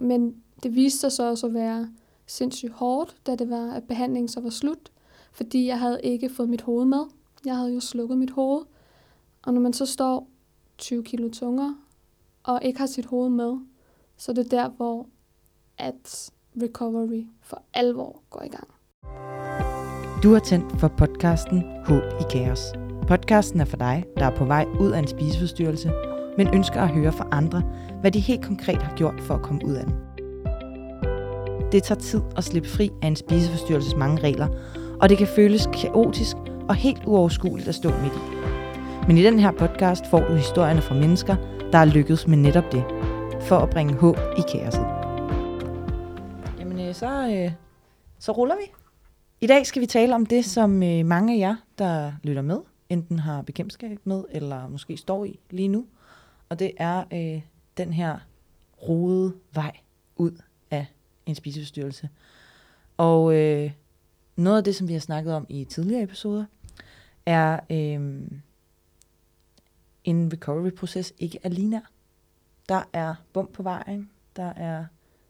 [0.00, 1.88] men det viste sig så også at være
[2.26, 4.92] sindssygt hårdt, da det var, at behandlingen så var slut,
[5.32, 7.04] fordi jeg havde ikke fået mit hoved med.
[7.44, 8.64] Jeg havde jo slukket mit hoved,
[9.42, 10.28] og når man så står
[10.78, 11.76] 20 kilo tungere,
[12.42, 13.58] og ikke har sit hoved med,
[14.16, 15.06] så det er der, hvor
[15.78, 16.30] at
[16.62, 18.68] recovery for alvor går i gang.
[20.22, 22.72] Du har tændt for podcasten Håb i Kaos.
[23.08, 25.92] Podcasten er for dig, der er på vej ud af en spiseforstyrrelse,
[26.40, 27.62] men ønsker at høre fra andre,
[28.00, 29.94] hvad de helt konkret har gjort for at komme ud af den.
[31.72, 34.48] Det tager tid at slippe fri af en spiseforstyrrelses mange regler,
[35.00, 36.36] og det kan føles kaotisk
[36.68, 38.36] og helt uoverskueligt at stå midt i.
[39.06, 41.36] Men i den her podcast får du historierne fra mennesker,
[41.72, 42.84] der er lykkedes med netop det,
[43.40, 44.86] for at bringe håb i kaoset.
[46.58, 47.52] Jamen, øh, så, øh,
[48.18, 48.72] så ruller vi.
[49.40, 52.58] I dag skal vi tale om det, som øh, mange af jer, der lytter med,
[52.88, 55.86] enten har bekendtskab med, eller måske står i lige nu.
[56.50, 57.42] Og det er øh,
[57.76, 58.18] den her
[58.88, 59.76] rode vej
[60.16, 60.86] ud af
[61.26, 62.08] en spiseforstyrrelse.
[62.96, 63.72] Og øh,
[64.36, 66.44] noget af det, som vi har snakket om i tidligere episoder,
[67.26, 68.22] er øh,
[70.04, 71.90] en recovery-proces ikke er linær.
[72.68, 74.84] Der er bump på vejen, der er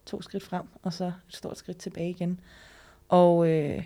[0.07, 2.41] to skridt frem, og så et stort skridt tilbage igen.
[3.09, 3.85] Og, øh,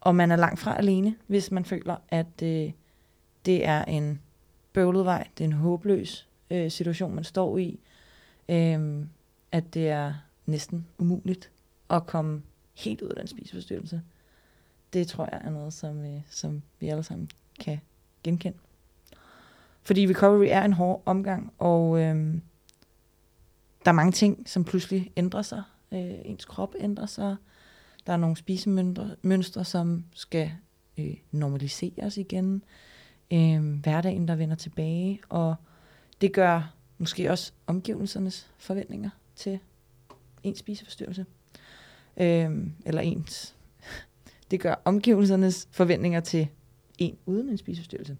[0.00, 2.72] og man er langt fra alene, hvis man føler, at øh,
[3.46, 4.20] det er en
[4.72, 7.80] bøvlet vej, det er en håbløs øh, situation, man står i,
[8.48, 9.06] øh,
[9.52, 10.14] at det er
[10.46, 11.50] næsten umuligt
[11.90, 12.42] at komme
[12.74, 14.02] helt ud af den spiseforstyrrelse.
[14.92, 17.30] Det tror jeg er noget, som, øh, som vi alle sammen
[17.60, 17.80] kan
[18.22, 18.58] genkende.
[19.82, 22.34] Fordi recovery er en hård omgang, og øh,
[23.84, 25.62] der er mange ting, som pludselig ændrer sig.
[25.92, 27.36] Øh, ens krop ændrer sig.
[28.06, 30.50] Der er nogle spisemønstre, som skal
[30.98, 32.64] øh, normaliseres igen.
[33.32, 35.20] Øh, hverdagen, der vender tilbage.
[35.28, 35.54] Og
[36.24, 39.58] det gør måske også omgivelsernes forventninger til
[40.42, 41.26] ens spiseforstyrrelse.
[42.16, 43.54] Øhm, eller ens.
[44.50, 46.48] Det gør omgivelsernes forventninger til
[46.98, 48.16] en uden en spiseforstyrrelse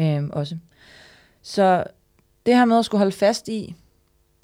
[0.00, 0.58] øhm, også.
[1.42, 1.84] Så
[2.46, 3.74] det her med at skulle holde fast i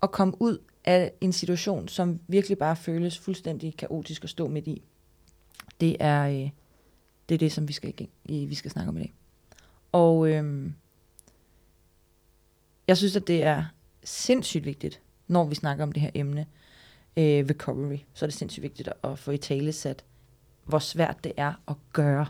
[0.03, 4.67] at komme ud af en situation, som virkelig bare føles fuldstændig kaotisk at stå midt
[4.67, 4.83] i,
[5.81, 6.51] det er, øh,
[7.29, 7.95] det, er det, som vi skal,
[8.25, 9.15] vi skal snakke om i dag.
[9.93, 10.71] Og øh,
[12.91, 13.65] jeg synes, at det er
[14.05, 16.47] sindssygt vigtigt, når vi snakker om det her emne,
[17.17, 20.05] øh, recovery, så er det sindssygt vigtigt at få i tale sat,
[20.65, 22.27] hvor svært det er at gøre.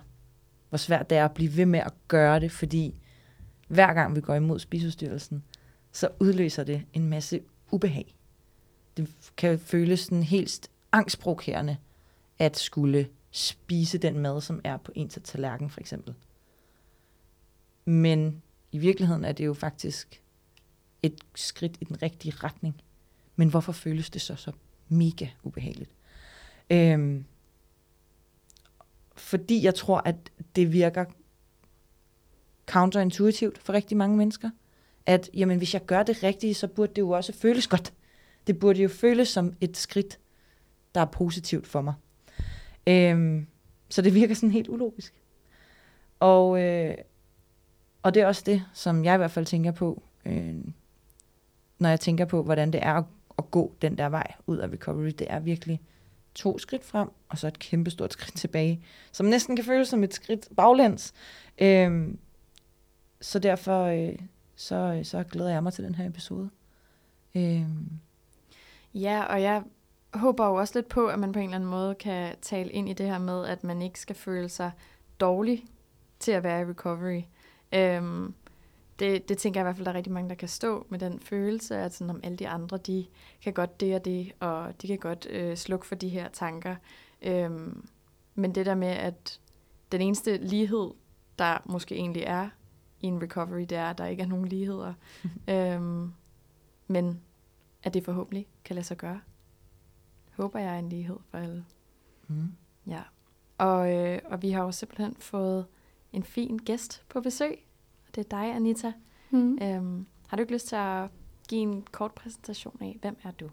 [0.68, 2.94] Hvor svært det er at blive ved med at gøre det, fordi
[3.68, 5.44] hver gang vi går imod spisestyrelsen,
[5.92, 8.14] så udløser det en masse ubehag.
[8.96, 11.76] Det kan føles sådan helt angstprovokerende
[12.38, 16.14] at skulle spise den mad, som er på ens tallerken for eksempel.
[17.84, 20.22] Men i virkeligheden er det jo faktisk
[21.02, 22.82] et skridt i den rigtige retning.
[23.36, 24.52] Men hvorfor føles det så så
[24.88, 25.90] mega ubehageligt?
[26.70, 27.24] Øhm,
[29.16, 30.16] fordi jeg tror, at
[30.56, 31.04] det virker
[32.66, 34.50] counterintuitivt for rigtig mange mennesker.
[35.06, 37.92] At jamen, hvis jeg gør det rigtige, så burde det jo også føles godt.
[38.46, 40.18] Det burde jo føles som et skridt,
[40.94, 41.94] der er positivt for mig.
[42.86, 43.46] Øhm,
[43.88, 45.14] så det virker sådan helt ulogisk.
[46.20, 46.94] Og, øh,
[48.02, 50.54] og det er også det, som jeg i hvert fald tænker på, øh,
[51.80, 53.04] når jeg tænker på, hvordan det er at,
[53.38, 55.10] at gå den der vej ud af recovery.
[55.18, 55.80] Det er virkelig
[56.34, 60.04] to skridt frem, og så et kæmpe stort skridt tilbage, som næsten kan føles som
[60.04, 61.12] et skridt baglæns.
[61.58, 62.18] Øhm,
[63.20, 64.18] så derfor øh,
[64.56, 66.50] så, øh, så glæder jeg mig til den her episode.
[67.34, 67.90] Øhm.
[68.94, 69.62] Ja, og jeg
[70.14, 72.88] håber jo også lidt på, at man på en eller anden måde kan tale ind
[72.88, 74.70] i det her med, at man ikke skal føle sig
[75.20, 75.64] dårlig
[76.18, 77.22] til at være i recovery.
[77.72, 78.34] Øhm,
[79.00, 80.98] det, det tænker jeg i hvert fald, der er rigtig mange, der kan stå med
[80.98, 83.06] den følelse, at sådan, om alle de andre, de
[83.42, 86.76] kan godt det og det, og de kan godt øh, slukke for de her tanker.
[87.22, 87.88] Øhm,
[88.34, 89.40] men det der med, at
[89.92, 90.90] den eneste lighed,
[91.38, 92.48] der måske egentlig er
[93.00, 94.94] i en recovery, det er, at der ikke er nogen ligheder.
[95.48, 96.12] øhm,
[96.86, 97.20] men
[97.82, 99.20] at det forhåbentlig kan lade sig gøre.
[100.36, 101.64] Håber jeg er en lighed for alle.
[102.28, 102.52] Mm.
[102.86, 103.02] Ja.
[103.58, 105.66] Og, øh, og vi har jo simpelthen fået
[106.12, 107.64] en fin gæst på besøg.
[108.14, 108.92] Det er dig, Anita.
[109.30, 109.58] Mm.
[109.62, 111.08] Øhm, har du ikke lyst til at
[111.48, 113.48] give en kort præsentation af, hvem er du?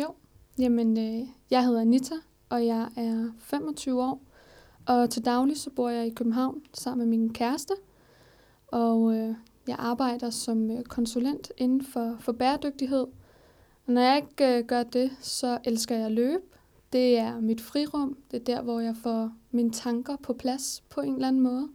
[0.00, 0.14] Jo,
[0.58, 2.14] jamen øh, jeg hedder Anita,
[2.48, 4.22] og jeg er 25 år.
[4.86, 7.74] Og til daglig så bor jeg i København sammen med min kæreste
[8.70, 9.34] og øh,
[9.68, 13.06] jeg arbejder som øh, konsulent inden for, for bæredygtighed.
[13.86, 16.42] Og når jeg ikke øh, gør det, så elsker jeg at løbe.
[16.92, 18.16] Det er mit frirum.
[18.30, 21.68] Det er der, hvor jeg får mine tanker på plads på en eller anden måde.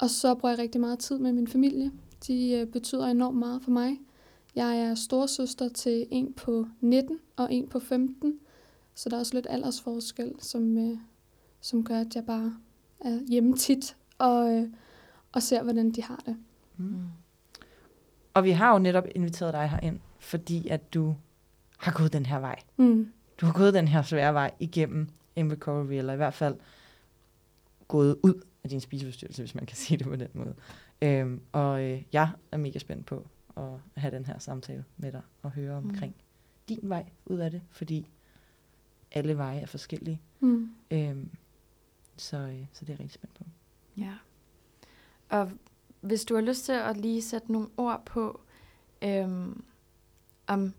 [0.00, 1.90] Og så bruger jeg rigtig meget tid med min familie.
[2.26, 3.98] De øh, betyder enormt meget for mig.
[4.54, 8.38] Jeg er storsøster til en på 19 og en på 15,
[8.94, 10.98] så der er også lidt aldersforskel, som, øh,
[11.60, 12.56] som gør, at jeg bare
[13.00, 14.68] er hjemme tit og, øh,
[15.32, 16.36] og ser, hvordan de har det.
[16.76, 17.04] Mm.
[18.34, 21.14] Og vi har jo netop inviteret dig herind, fordi at du
[21.78, 22.58] har gået den her vej.
[22.76, 23.12] Mm.
[23.40, 26.54] Du har gået den her svære vej igennem en recovery, eller i hvert fald
[27.88, 30.54] gået ud af din spiseforstyrrelse, hvis man kan sige det på den måde.
[31.02, 33.26] Øhm, og øh, jeg er mega spændt på
[33.56, 36.22] at have den her samtale med dig og høre omkring mm.
[36.68, 38.06] din vej ud af det, fordi
[39.12, 40.20] alle veje er forskellige.
[40.40, 40.70] Mm.
[40.90, 41.30] Øhm,
[42.16, 43.44] så, øh, så det er jeg rigtig spændt på.
[43.96, 44.14] Ja.
[45.28, 45.50] Og
[46.00, 48.40] hvis du har lyst til at lige sætte nogle ord på,
[49.02, 49.64] øhm,
[50.46, 50.74] om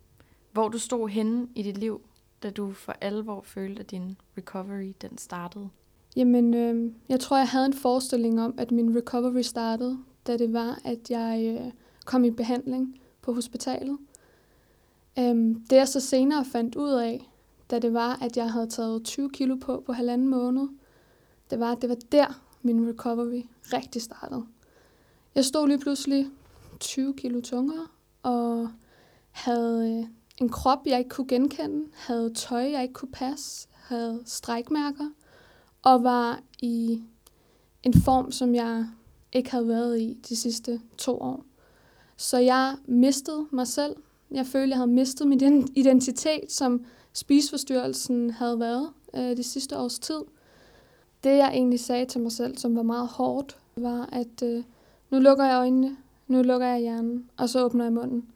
[0.51, 2.01] hvor du stod henne i dit liv,
[2.43, 5.69] da du for alvor følte, at din recovery den startede?
[6.15, 10.53] Jamen, øh, jeg tror, jeg havde en forestilling om, at min recovery startede, da det
[10.53, 11.71] var, at jeg øh,
[12.05, 13.97] kom i behandling på hospitalet.
[15.19, 17.29] Øh, det jeg så senere fandt ud af,
[17.71, 20.67] da det var, at jeg havde taget 20 kilo på på halvanden måned,
[21.49, 23.41] det var, at det var der, min recovery
[23.73, 24.45] rigtig startede.
[25.35, 26.27] Jeg stod lige pludselig
[26.79, 27.87] 20 kilo tungere,
[28.23, 28.69] og
[29.31, 30.07] havde øh,
[30.37, 35.09] en krop, jeg ikke kunne genkende, havde tøj, jeg ikke kunne passe, havde strækmærker,
[35.81, 37.01] og var i
[37.83, 38.85] en form, som jeg
[39.33, 41.43] ikke havde været i de sidste to år.
[42.17, 43.95] Så jeg mistede mig selv.
[44.31, 49.99] Jeg følte, jeg havde mistet min identitet, som spiseforstyrrelsen havde været øh, de sidste års
[49.99, 50.21] tid.
[51.23, 54.63] Det, jeg egentlig sagde til mig selv, som var meget hårdt, var, at øh,
[55.09, 55.97] nu lukker jeg øjnene,
[56.27, 58.31] nu lukker jeg hjernen, og så åbner jeg munden.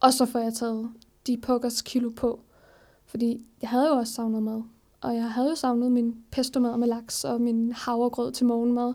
[0.00, 0.90] Og så får jeg taget
[1.26, 2.40] de pukkers kilo på.
[3.06, 4.62] Fordi jeg havde jo også savnet mad.
[5.02, 8.94] Og jeg havde jo savnet min pesto mad med laks og min havregrød til morgenmad.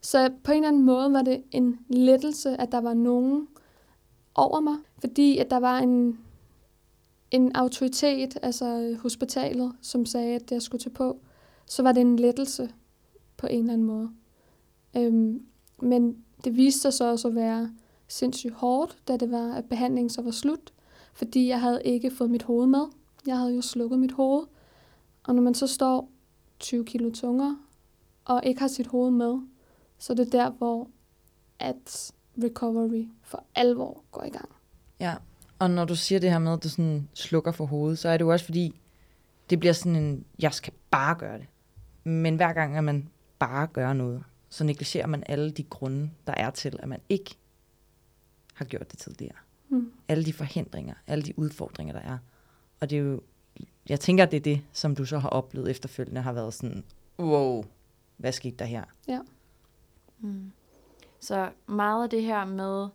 [0.00, 3.48] Så på en eller anden måde var det en lettelse, at der var nogen
[4.34, 4.76] over mig.
[4.98, 6.18] Fordi at der var en,
[7.30, 11.20] en autoritet, altså hospitalet, som sagde, at jeg skulle tage på.
[11.66, 12.70] Så var det en lettelse
[13.36, 14.10] på en eller anden måde.
[14.96, 15.42] Øhm,
[15.82, 17.70] men det viste sig så også at være
[18.08, 20.72] sindssygt hårdt, da det var, at behandlingen så var slut,
[21.14, 22.84] fordi jeg havde ikke fået mit hoved med.
[23.26, 24.44] Jeg havde jo slukket mit hoved.
[25.24, 26.10] Og når man så står
[26.58, 27.58] 20 kilo tungere,
[28.24, 29.38] og ikke har sit hoved med,
[29.98, 30.88] så er det der, hvor
[31.58, 32.12] at
[32.42, 34.48] recovery for alvor går i gang.
[35.00, 35.14] Ja,
[35.58, 38.16] og når du siger det her med, at du sådan slukker for hovedet, så er
[38.16, 38.80] det jo også fordi,
[39.50, 41.46] det bliver sådan en, jeg skal bare gøre det.
[42.04, 46.34] Men hver gang, at man bare gør noget, så negligerer man alle de grunde, der
[46.36, 47.38] er til, at man ikke
[48.54, 49.36] har gjort det tidligere.
[49.68, 49.92] Mm.
[50.08, 52.18] Alle de forhindringer, alle de udfordringer, der er.
[52.80, 53.20] Og det er jo,
[53.88, 56.84] jeg tænker, det er det, som du så har oplevet efterfølgende, har været sådan,
[57.18, 57.64] wow,
[58.16, 58.84] hvad skete der her?
[59.08, 59.20] Ja.
[60.18, 60.52] Mm.
[61.20, 62.88] Så meget af det her med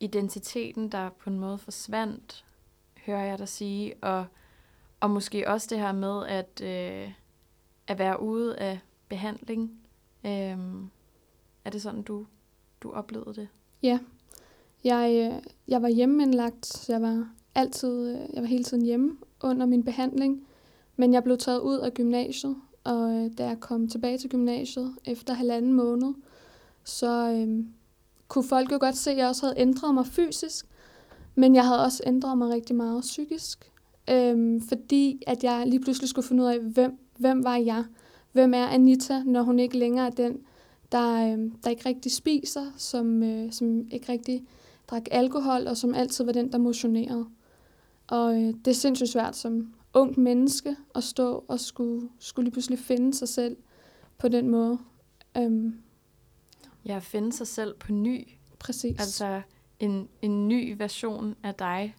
[0.00, 2.44] identiteten, der på en måde forsvandt,
[3.06, 4.26] hører jeg dig sige, og,
[5.00, 7.12] og måske også det her med at, øh,
[7.86, 8.78] at være ude af
[9.08, 9.80] behandling.
[10.24, 10.58] Øh,
[11.64, 12.26] er det sådan, du,
[12.80, 13.48] du oplevede det?
[13.82, 13.98] Ja,
[14.84, 19.18] jeg, øh, jeg var hjemmeindlagt, så jeg var altid, øh, jeg var hele tiden hjemme
[19.42, 20.46] under min behandling,
[20.96, 24.94] men jeg blev taget ud af gymnasiet, og øh, da jeg kom tilbage til gymnasiet
[25.04, 26.14] efter halvanden måned,
[26.84, 27.64] så øh,
[28.28, 30.66] kunne folk jo godt se, at jeg også havde ændret mig fysisk,
[31.34, 33.72] men jeg havde også ændret mig rigtig meget psykisk,
[34.10, 37.84] øh, fordi at jeg lige pludselig skulle finde ud af, hvem, hvem var jeg?
[38.32, 40.38] Hvem er Anita, når hun ikke længere er den,
[40.92, 44.44] der, øh, der ikke rigtig spiser, som, øh, som ikke rigtig
[44.90, 47.26] drak alkohol, og som altid var den, der motionerede.
[48.10, 52.52] Og øh, det er sindssygt svært som ung menneske at stå og skulle, skulle lige
[52.52, 53.56] pludselig finde sig selv
[54.18, 54.78] på den måde.
[55.36, 55.82] Øhm,
[56.84, 58.28] ja, finde sig selv på ny.
[58.58, 59.00] Præcis.
[59.00, 59.42] Altså
[59.78, 61.96] en, en ny version af dig,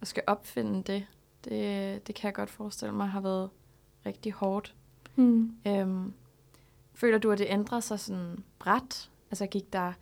[0.00, 1.06] og skal opfinde det.
[1.44, 3.50] Det, det kan jeg godt forestille mig har været
[4.06, 4.74] rigtig hårdt.
[5.14, 5.56] Hmm.
[5.66, 6.12] Øhm,
[6.94, 9.10] føler du, at det ændrer sig sådan bræt?
[9.30, 9.92] Altså gik der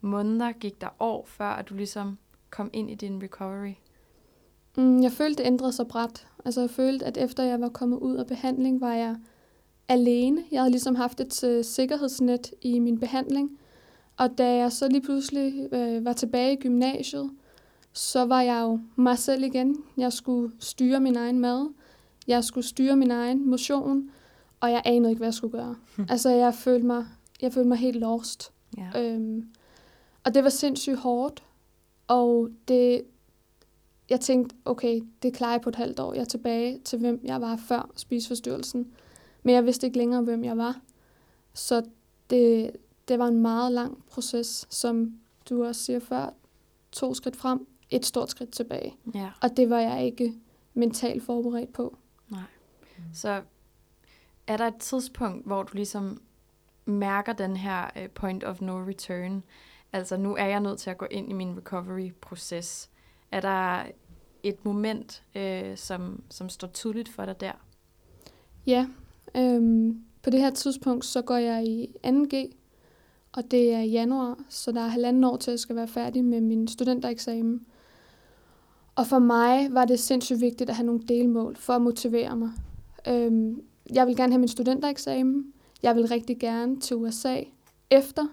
[0.00, 2.18] måneder, gik der år, før at du ligesom
[2.50, 3.74] kom ind i din recovery?
[4.78, 6.26] Mm, jeg følte, det ændrede sig bræt.
[6.44, 9.16] Altså jeg følte, at efter jeg var kommet ud af behandling, var jeg
[9.88, 10.44] alene.
[10.50, 13.58] Jeg havde ligesom haft et uh, sikkerhedsnet i min behandling.
[14.16, 17.30] Og da jeg så lige pludselig øh, var tilbage i gymnasiet,
[17.92, 19.76] så var jeg jo mig selv igen.
[19.96, 21.68] Jeg skulle styre min egen mad.
[22.26, 24.10] Jeg skulle styre min egen motion.
[24.60, 25.74] Og jeg anede ikke, hvad jeg skulle gøre.
[25.96, 26.06] Hm.
[26.08, 27.06] Altså, jeg følte mig,
[27.40, 28.52] jeg følte mig helt lost.
[28.76, 29.02] Ja.
[29.04, 29.48] Øhm,
[30.24, 31.42] og det var sindssygt hårdt.
[32.08, 33.02] Og det,
[34.10, 36.14] jeg tænkte, okay, det klarer jeg på et halvt år.
[36.14, 38.92] Jeg er tilbage til, hvem jeg var før spiseforstyrrelsen.
[39.42, 40.80] Men jeg vidste ikke længere, hvem jeg var.
[41.54, 41.82] Så
[42.30, 42.70] det,
[43.08, 46.34] det var en meget lang proces, som du også siger før.
[46.92, 48.96] to skridt frem, et stort skridt tilbage.
[49.14, 49.30] Ja.
[49.42, 50.34] Og det var jeg ikke
[50.74, 51.96] mentalt forberedt på.
[52.28, 52.42] Nej.
[53.14, 53.42] Så
[54.46, 56.20] er der et tidspunkt, hvor du ligesom
[56.84, 59.42] mærker den her øh, point of no return?
[59.92, 62.90] Altså, nu er jeg nødt til at gå ind i min recovery-proces.
[63.30, 63.84] Er der
[64.42, 67.52] et moment, øh, som, som står tydeligt for dig der?
[68.66, 68.86] Ja,
[69.34, 72.36] øhm, på det her tidspunkt, så går jeg i 2G,
[73.32, 76.24] og det er januar, så der er halvanden år til, at jeg skal være færdig
[76.24, 77.66] med min studentereksamen.
[78.94, 82.50] Og for mig var det sindssygt vigtigt at have nogle delmål for at motivere mig.
[83.08, 83.62] Øhm,
[83.94, 85.52] jeg vil gerne have min studentereksamen.
[85.82, 87.42] Jeg vil rigtig gerne til USA
[87.90, 88.26] efter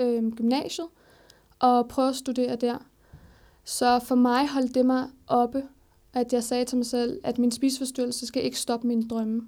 [0.00, 0.86] øhm, gymnasiet
[1.58, 2.78] og prøve at studere der.
[3.64, 5.62] Så for mig holdt det mig oppe,
[6.12, 9.42] at jeg sagde til mig selv, at min spiseforstyrrelse skal ikke stoppe mine drømme.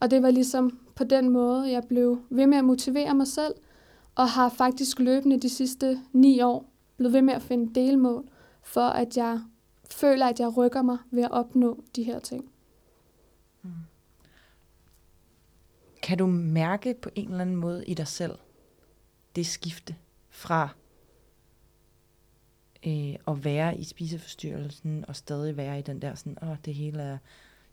[0.00, 3.54] Og det var ligesom på den måde, jeg blev ved med at motivere mig selv,
[4.14, 8.28] og har faktisk løbende de sidste ni år blevet ved med at finde delmål,
[8.62, 9.40] for at jeg
[9.90, 12.50] føler, at jeg rykker mig ved at opnå de her ting.
[16.02, 18.38] Kan du mærke på en eller anden måde i dig selv,
[19.36, 19.96] det skifte
[20.30, 20.68] fra
[22.86, 27.02] øh, at være i spiseforstyrrelsen, og stadig være i den der sådan, åh, det hele
[27.02, 27.18] er,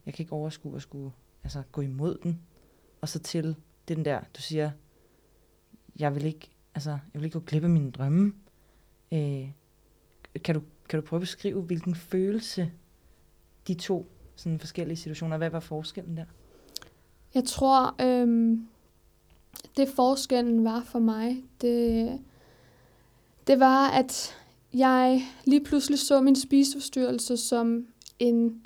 [0.06, 1.12] jeg kan ikke overskue at skulle
[1.44, 2.40] altså, gå imod den,
[3.02, 3.56] og så til
[3.88, 4.72] den der, du siger,
[6.00, 8.34] jeg vil ikke, altså, jeg vil ikke gå glip af mine drømme.
[9.12, 9.52] Øh,
[10.44, 12.72] kan, du, kan du prøve at beskrive, hvilken følelse
[13.68, 16.26] de to sådan forskellige situationer, hvad var forskellen der?
[17.34, 18.68] Jeg tror, øhm,
[19.78, 22.20] det forskellen var for mig, det,
[23.48, 24.36] det var, at
[24.74, 27.88] jeg lige pludselig så min spiseforstyrrelse som
[28.20, 28.66] en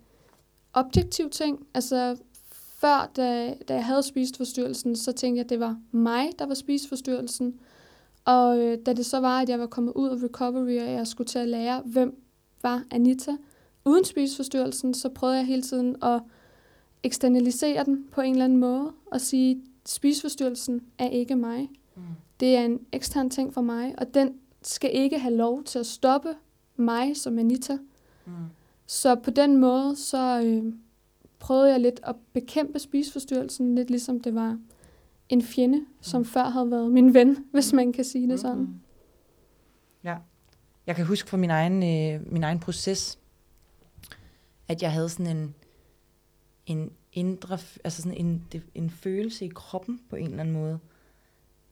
[0.74, 1.68] objektiv ting.
[1.74, 2.18] Altså
[2.52, 6.54] før, da, da jeg havde spiseforstyrrelsen, så tænkte jeg, at det var mig, der var
[6.54, 7.60] spiseforstyrrelsen.
[8.26, 11.08] Og øh, da det så var, at jeg var kommet ud af recovery, og jeg
[11.08, 12.22] skulle til at lære, hvem
[12.62, 13.32] var Anita
[13.86, 16.22] uden spiseforstyrrelsen, så prøvede jeg hele tiden at
[17.04, 21.70] eksternalisere den på en eller anden måde, og sige, spiseforstyrrelsen er ikke mig.
[21.96, 22.02] Mm.
[22.40, 24.34] Det er en ekstern ting for mig, og den
[24.68, 26.30] skal ikke have lov til at stoppe
[26.76, 27.78] mig som Anita.
[28.26, 28.32] Mm.
[28.86, 30.74] Så på den måde, så øh,
[31.40, 34.60] prøvede jeg lidt at bekæmpe spiseforstyrrelsen, lidt ligesom det var
[35.30, 36.26] en fjende, som Mm.
[36.26, 38.58] før havde været min ven, hvis man kan sige det sådan.
[38.58, 38.80] Mm.
[40.04, 40.18] Ja.
[40.88, 43.20] Jeg kan huske fra min egen, øh, min egen proces,
[44.68, 45.56] at jeg havde sådan en,
[46.66, 48.44] en indre, altså sådan en,
[48.76, 50.80] en følelse i kroppen på en eller anden måde.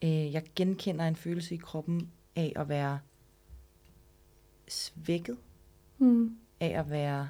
[0.03, 2.99] Øh, jeg genkender en følelse i kroppen af at være
[4.67, 5.37] svækket,
[5.97, 6.37] Mm.
[6.59, 7.29] af at være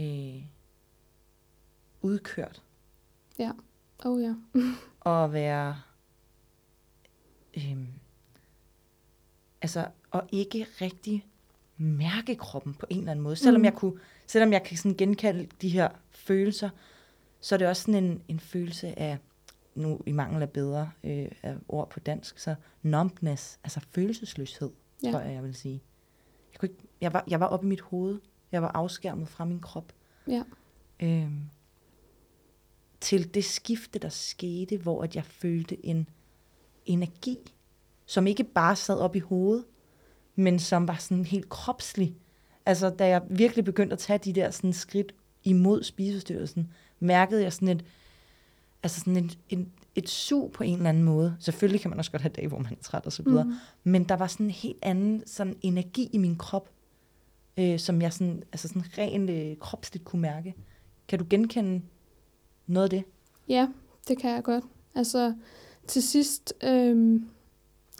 [0.00, 0.42] øh,
[2.02, 2.62] udkørt,
[4.04, 4.34] Oh ja.
[5.00, 5.80] og at være
[7.56, 7.86] øhm,
[9.62, 11.26] altså og ikke rigtig
[11.76, 13.36] mærke kroppen på en eller anden måde.
[13.36, 13.64] Selvom Mm.
[13.64, 16.70] jeg kunne, selvom jeg kan sådan genkalde de her følelser,
[17.40, 19.18] så er det også sådan en, en følelse af
[19.80, 24.70] nu i mangel af bedre øh, af ord på dansk, så numbness, altså følelsesløshed,
[25.02, 25.10] Ja.
[25.10, 25.82] tror jeg, jeg vil sige.
[26.52, 28.20] Jeg, kunne ikke, jeg, var, jeg var oppe i mit hoved.
[28.52, 29.92] Jeg var afskærmet fra min krop.
[30.28, 30.42] Ja.
[31.00, 31.40] Øhm,
[33.00, 36.08] til det skifte, der skete, hvor at jeg følte en
[36.86, 37.38] energi,
[38.06, 39.64] som ikke bare sad op i hovedet,
[40.34, 42.16] men som var sådan helt kropslig.
[42.66, 47.52] Altså, da jeg virkelig begyndte at tage de der sådan skridt imod spiseforstyrrelsen, mærkede jeg
[47.52, 47.84] sådan et,
[48.82, 51.36] altså sådan et, en, et sug på en eller anden måde.
[51.40, 53.44] Selvfølgelig kan man også godt have dage, hvor man er træt og så videre.
[53.44, 53.52] Mm.
[53.84, 56.70] Men der var sådan en helt anden sådan energi i min krop,
[57.56, 60.54] øh, som jeg sådan, altså sådan rent øh, kropsligt kunne mærke.
[61.08, 61.82] Kan du genkende
[62.66, 63.04] noget af det?
[63.48, 63.68] Ja,
[64.08, 64.64] det kan jeg godt.
[64.94, 65.34] Altså,
[65.86, 67.28] til sidst, øhm,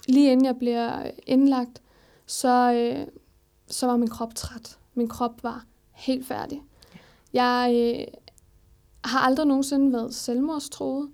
[0.08, 1.82] lige inden jeg bliver indlagt,
[2.26, 3.06] så, øh,
[3.66, 4.78] så var min krop træt.
[4.94, 6.62] Min krop var helt færdig.
[7.32, 8.06] Jeg øh,
[9.04, 11.08] har aldrig nogensinde været selvmordstroet,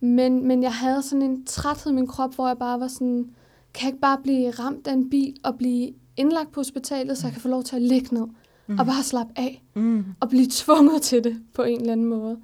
[0.00, 3.30] men, men jeg havde sådan en træthed i min krop, hvor jeg bare var sådan,
[3.74, 7.26] kan jeg ikke bare blive ramt af en bil og blive indlagt på hospitalet, så
[7.26, 8.26] jeg kan få lov til at ligge ned
[8.66, 8.78] Mm.
[8.78, 10.04] og bare slappe af Mm.
[10.20, 12.38] og blive tvunget til det på en eller anden måde.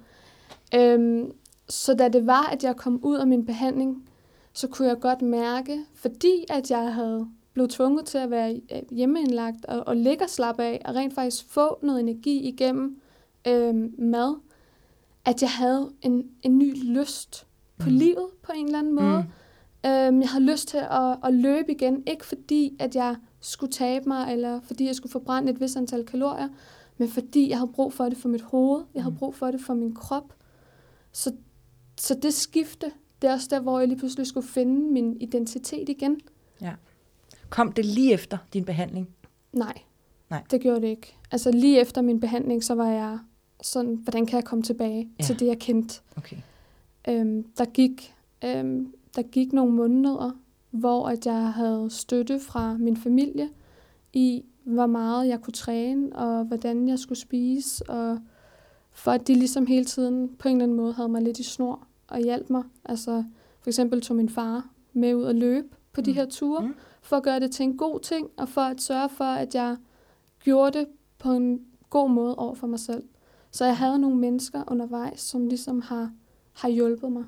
[0.75, 1.31] Øhm,
[1.69, 4.03] så da det var, at jeg kom ud af min behandling,
[4.53, 8.81] så kunne jeg godt mærke, fordi at jeg havde blevet tvunget til at være øh,
[8.97, 12.99] hjemmeindlagt og, og ligge og slappe af, og rent faktisk få noget energi igennem
[13.47, 14.35] øhm, mad,
[15.27, 17.95] at jeg havde en, en ny lyst på Mm.
[17.95, 19.25] livet på en eller anden måde.
[19.83, 19.89] Mm.
[19.89, 24.09] Øhm, jeg havde lyst til at, at løbe igen, ikke fordi, at jeg skulle tabe
[24.09, 26.47] mig, eller fordi jeg skulle forbrænde et vis antal kalorier,
[26.97, 29.17] men fordi jeg havde brug for det for mit hoved, jeg havde Mm.
[29.19, 30.33] brug for det for min krop.
[31.11, 31.31] Så,
[31.97, 32.91] så det skifte,
[33.21, 36.19] det er også der, hvor jeg lige pludselig skulle finde min identitet igen.
[37.49, 39.09] Kom det lige efter din behandling?
[39.53, 39.73] Nej.
[40.29, 40.43] Nej.
[40.51, 41.17] Det gjorde det ikke.
[41.31, 43.19] Altså lige efter min behandling, så var jeg
[43.61, 45.23] sådan, hvordan kan jeg komme tilbage Ja.
[45.23, 46.01] til det, jeg kendte.
[46.17, 46.37] Okay.
[47.09, 50.31] Øhm, der, gik, øhm, der gik nogle måneder,
[50.71, 53.49] hvor at jeg havde støtte fra min familie
[54.13, 58.19] i, hvor meget jeg kunne træne, og hvordan jeg skulle spise, og
[58.91, 61.43] for at de ligesom hele tiden på en eller anden måde havde mig lidt i
[61.43, 62.63] snor og hjalp mig.
[62.85, 63.23] Altså
[63.61, 66.15] for eksempel tog min far med ud og løbe på de Mm.
[66.15, 66.73] her ture, Mm.
[67.01, 69.77] for at gøre det til en god ting, og for at sørge for, at jeg
[70.43, 70.87] gjorde det
[71.19, 73.03] på en god måde over for mig selv.
[73.51, 76.11] Så jeg havde nogle mennesker undervejs, som ligesom har,
[76.53, 77.23] har hjulpet mig.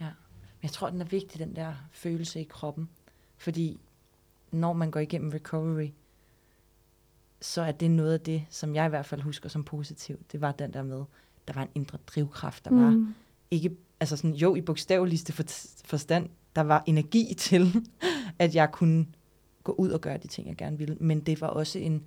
[0.00, 2.88] Men jeg tror, den er vigtig, den der følelse i kroppen.
[3.36, 3.80] Fordi
[4.52, 5.88] når man går igennem recovery,
[7.40, 10.32] så er det noget af det, som jeg i hvert fald husker som positivt.
[10.32, 11.04] Det var den der med,
[11.48, 12.64] der var en indre drivkraft.
[12.64, 13.14] Der var Mm.
[13.50, 15.42] ikke, altså sådan, jo i bogstaveligste for,
[15.84, 17.86] forstand, der var energi til,
[18.38, 19.06] at jeg kunne
[19.64, 20.96] gå ud og gøre de ting, jeg gerne ville.
[21.00, 22.04] Men det var også en,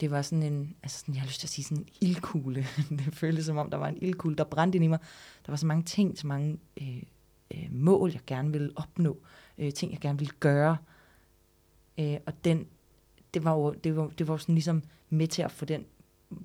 [0.00, 2.66] det var sådan en, altså sådan, jeg har lyst til at sige sådan en ildkugle.
[2.98, 4.98] det føltes som om, der var en ildkugle, der brændte ind i mig.
[5.46, 7.02] Der var så mange ting, så mange øh,
[7.54, 9.18] øh, mål, jeg gerne ville opnå.
[9.58, 10.76] Øh, ting, jeg gerne ville gøre.
[11.98, 12.66] Øh, og den,
[13.34, 15.84] det var jo det var, det var sådan ligesom med til at få den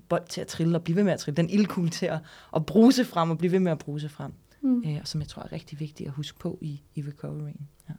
[0.09, 1.37] bold til at trille og blive ved med at trille.
[1.37, 2.19] Den ildkugle til at,
[2.55, 4.33] at bruse frem og blive ved med at bruse frem.
[4.61, 4.83] Mm.
[4.85, 7.67] Øh, og som jeg tror er rigtig vigtigt at huske på i, i recoveryen.
[7.89, 7.93] Ja.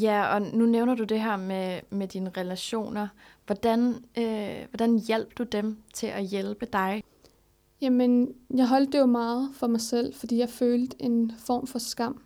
[0.00, 3.08] Ja, og nu nævner du det her med, med dine relationer.
[3.46, 7.02] Hvordan, øh, hvordan hjalp du dem til at hjælpe dig?
[7.80, 11.78] Jamen, jeg holdt det jo meget for mig selv, fordi jeg følte en form for
[11.78, 12.22] skam.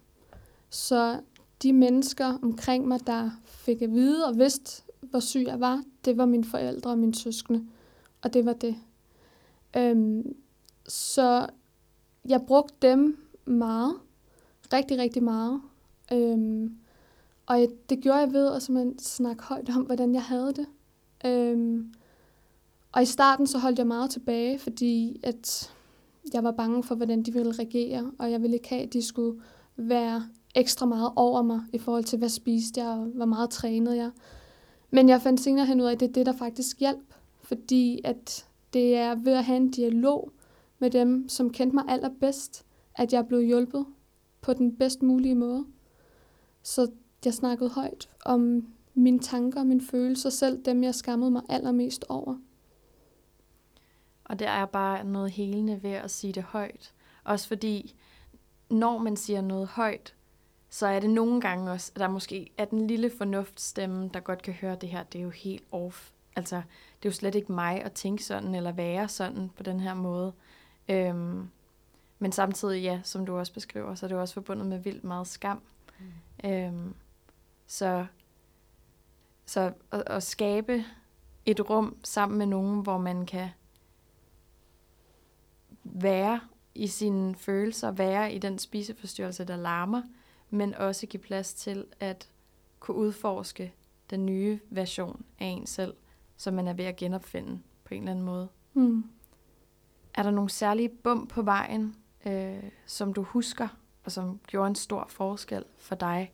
[0.71, 1.21] Så
[1.63, 6.17] de mennesker omkring mig, der fik at vide og vidste, hvor syg jeg var, det
[6.17, 7.67] var mine forældre og mine søskende.
[8.23, 8.77] Og det var det.
[9.77, 10.37] Øhm,
[10.87, 11.47] så
[12.29, 13.95] jeg brugte dem meget.
[14.73, 15.61] Rigtig, rigtig meget.
[16.13, 16.80] Øhm,
[17.51, 20.67] og jeg, det gjorde jeg ved at simpelthen snakke højt om, hvordan jeg havde det.
[21.25, 21.95] Øhm,
[22.93, 25.73] og i starten så holdt jeg meget tilbage, fordi at
[26.33, 29.03] jeg var bange for, hvordan de ville reagere, og jeg ville ikke have, at de
[29.03, 29.41] skulle
[29.77, 33.97] være ekstra meget over mig i forhold til, hvad spiste jeg, og hvor meget trænede
[33.97, 34.11] jeg.
[34.91, 38.01] Men jeg fandt senere hen ud af, at det er det, der faktisk hjalp, fordi
[38.05, 40.31] at det er ved at have en dialog
[40.79, 43.87] med dem, som kendte mig allerbedst, at jeg blev hjulpet
[44.41, 45.65] på den bedst mulige måde.
[46.63, 46.91] Så
[47.25, 52.05] jeg snakkede højt om mine tanker og mine følelser, selv dem jeg skammede mig allermest
[52.09, 52.37] over.
[54.25, 56.95] Og det er bare noget helende ved at sige det højt.
[57.25, 57.95] Også fordi,
[58.71, 60.15] når man siger noget højt,
[60.71, 64.43] så er det nogle gange også, at der måske er den lille fornuftstemme, der godt
[64.43, 66.11] kan høre det her, det er jo helt off.
[66.37, 69.81] Altså, det er jo slet ikke mig at tænke sådan, eller være sådan på den
[69.81, 70.33] her måde.
[70.89, 71.49] Øhm,
[72.19, 75.05] men samtidig, ja, som du også beskriver, så er det jo også forbundet med vildt
[75.05, 75.63] meget skam.
[75.99, 76.51] Mm.
[76.51, 76.95] Øhm,
[77.71, 78.07] så
[79.47, 80.85] så at, at skabe
[81.47, 83.49] et rum sammen med nogen, hvor man kan
[85.85, 86.41] være
[86.75, 90.03] i sine følelser, være i den spiseforstyrrelse, der larmer,
[90.51, 92.31] men også give plads til at
[92.81, 93.75] kunne udforske
[94.11, 95.95] den nye version af en selv,
[96.37, 98.49] som man er ved at genopfinde på en eller anden måde.
[98.73, 99.05] Hmm.
[100.15, 103.69] Er der nogle særlige bump på vejen, øh, som du husker,
[104.05, 106.33] og som gjorde en stor forskel for dig?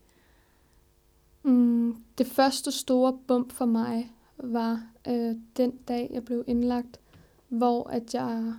[1.47, 7.01] Mm, det første store bump for mig var øh, den dag, jeg blev indlagt,
[7.49, 8.55] hvor at jeg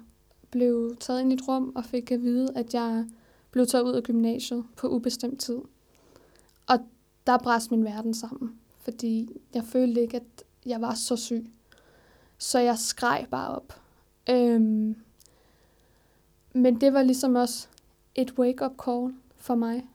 [0.51, 3.05] blev taget ind i et rum og fik at vide, at jeg
[3.51, 5.57] blev taget ud af gymnasiet på ubestemt tid.
[6.67, 6.79] Og
[7.27, 11.51] der brast min verden sammen, fordi jeg følte ikke, at jeg var så syg.
[12.37, 13.81] Så jeg skreg bare op.
[14.29, 14.95] Øhm,
[16.53, 17.67] men det var ligesom også
[18.15, 19.87] et wake-up call for mig.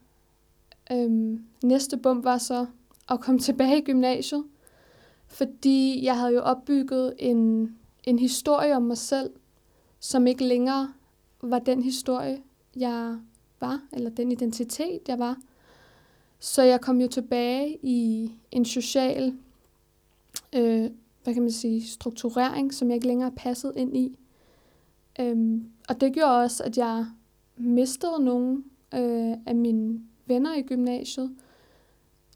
[0.93, 2.67] Øhm, næste bump var så
[3.11, 4.45] at komme tilbage i gymnasiet,
[5.27, 9.31] fordi jeg havde jo opbygget en, en historie om mig selv,
[10.01, 10.93] som ikke længere
[11.43, 12.43] var den historie,
[12.77, 13.19] jeg
[13.61, 15.37] var, eller den identitet, jeg var.
[16.39, 19.35] Så jeg kom jo tilbage i en social,
[20.53, 20.91] øh,
[21.23, 24.19] hvad kan man sige, strukturering, som jeg ikke længere passede ind i.
[25.21, 27.07] Øhm, og det gjorde også, at jeg
[27.57, 28.63] mistede nogle
[28.95, 31.37] øh, af mine venner i gymnasiet.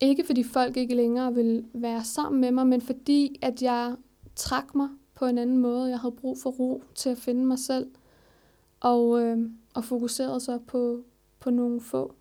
[0.01, 3.97] Ikke fordi folk ikke længere ville være sammen med mig, men fordi at jeg
[4.37, 5.91] trak mig på en anden måde.
[5.91, 7.91] Jeg havde brug for ro til at finde mig selv.
[8.81, 11.03] Og, øh, og fokuserede så på,
[11.39, 12.15] på nogle få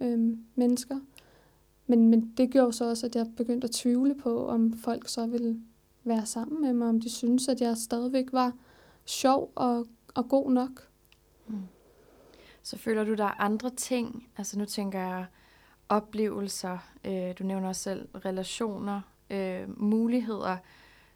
[0.00, 1.00] øh, mennesker.
[1.86, 5.26] Men, men det gjorde så også, at jeg begyndte at tvivle på, om folk så
[5.26, 5.60] ville
[6.04, 8.52] være sammen med mig, om de synes, at jeg stadigvæk var
[9.04, 10.88] sjov og, og god nok.
[11.48, 11.62] Mm.
[12.62, 15.26] Så føler du, der er andre ting, altså nu tænker jeg
[15.92, 19.00] oplevelser, øh, du nævner også selv relationer,
[19.30, 20.56] øh, muligheder,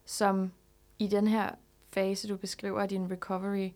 [0.05, 0.53] som
[0.99, 1.51] i den her
[1.91, 3.71] fase, du beskriver af din recovery,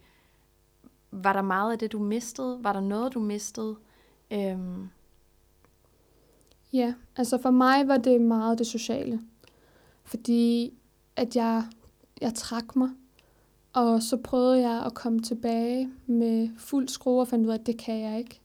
[1.11, 2.59] var der meget af det, du mistede?
[2.65, 3.77] Var der noget, du mistede?
[4.31, 4.91] Øhm.
[6.73, 9.21] Ja, altså for mig var det meget det sociale.
[10.05, 10.75] Fordi
[11.17, 11.65] at jeg,
[12.21, 12.91] jeg trak mig,
[13.73, 17.67] og så prøvede jeg at komme tilbage med fuld skrue og fandt ud af, at
[17.67, 18.40] det kan jeg ikke.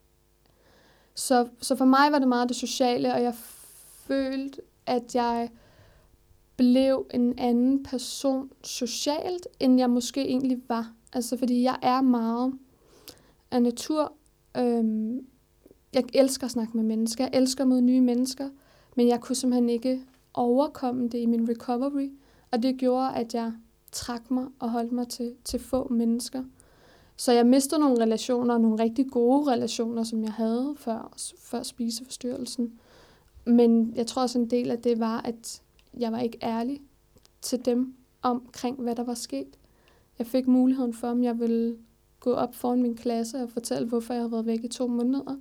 [1.15, 3.34] Så, så for mig var det meget det sociale, og jeg
[4.08, 5.49] følte, at jeg
[6.58, 10.93] blev en anden person socialt, end jeg måske egentlig var.
[11.13, 12.54] Altså fordi jeg er meget
[13.51, 14.13] af natur.
[14.58, 15.25] Øhm,
[15.93, 17.23] jeg elsker at snakke med mennesker.
[17.23, 18.49] Jeg elsker at møde nye mennesker.
[18.95, 20.01] Men jeg kunne simpelthen ikke
[20.34, 22.10] overkomme det i min recovery.
[22.51, 23.54] Og det gjorde, at jeg
[23.91, 26.43] trak mig og holdt mig til, til få mennesker.
[27.17, 32.80] Så jeg mistede nogle relationer, nogle rigtig gode relationer, som jeg havde før, før spiseforstyrrelsen.
[33.45, 35.62] Men jeg tror også en del af det var, at
[35.97, 36.82] jeg var ikke ærlig
[37.41, 39.58] til dem omkring, hvad der var sket.
[40.19, 41.78] Jeg fik muligheden for, om jeg ville
[42.19, 45.36] gå op foran min klasse og fortælle, hvorfor jeg havde været væk i to måneder.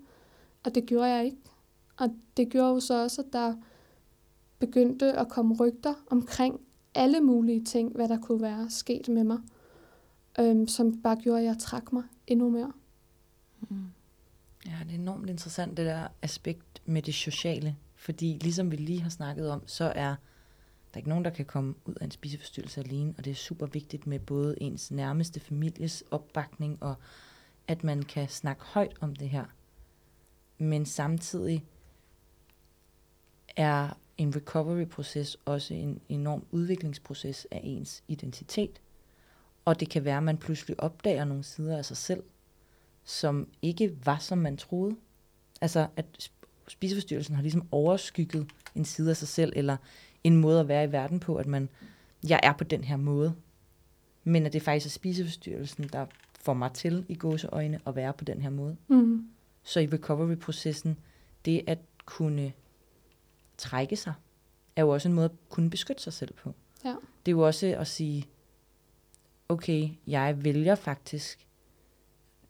[0.65, 1.37] Og det gjorde jeg ikke.
[1.97, 3.55] Og det gjorde jo så også, at der
[4.59, 6.61] begyndte at komme rygter omkring
[6.95, 9.39] alle mulige ting, hvad der kunne være sket med mig,
[10.39, 12.73] øhm, som bare gjorde, at jeg trak mig endnu mere.
[13.69, 13.87] Mm.
[14.67, 17.77] Ja, det er enormt interessant, det der aspekt med det sociale.
[17.95, 20.17] Fordi ligesom vi lige har snakket om, så er
[20.95, 23.67] der ikke nogen, der kan komme ud af en spiseforstyrrelse alene, og det er super
[23.67, 26.95] vigtigt med både ens nærmeste families opbakning, og
[27.69, 29.45] at man kan snakke højt om det her.
[30.59, 31.65] Men samtidig
[33.57, 38.81] er en recovery-proces også en enorm udviklingsproces af ens identitet.
[39.65, 42.23] Og det kan være, at man pludselig opdager nogle sider af sig selv,
[43.05, 44.97] som ikke var, som man troede.
[45.61, 46.31] Altså, at
[46.69, 49.77] spiseforstyrrelsen har ligesom overskygget en side af sig selv, eller
[50.25, 51.69] en måde at være i verden på, at man,
[52.29, 53.35] jeg er på den her måde.
[54.25, 56.07] Men at det faktisk er spiseforstyrrelsen, der
[56.41, 58.77] får mig til i gåseøjne at være på den her måde.
[58.89, 59.29] Mm.
[59.63, 60.99] Så i recovery-processen,
[61.45, 62.53] det at kunne
[63.59, 64.13] trække sig,
[64.77, 66.55] er jo også en måde at kunne beskytte sig selv på.
[66.85, 66.95] Ja.
[67.27, 68.27] Det er jo også at sige,
[69.49, 71.49] okay, jeg vælger faktisk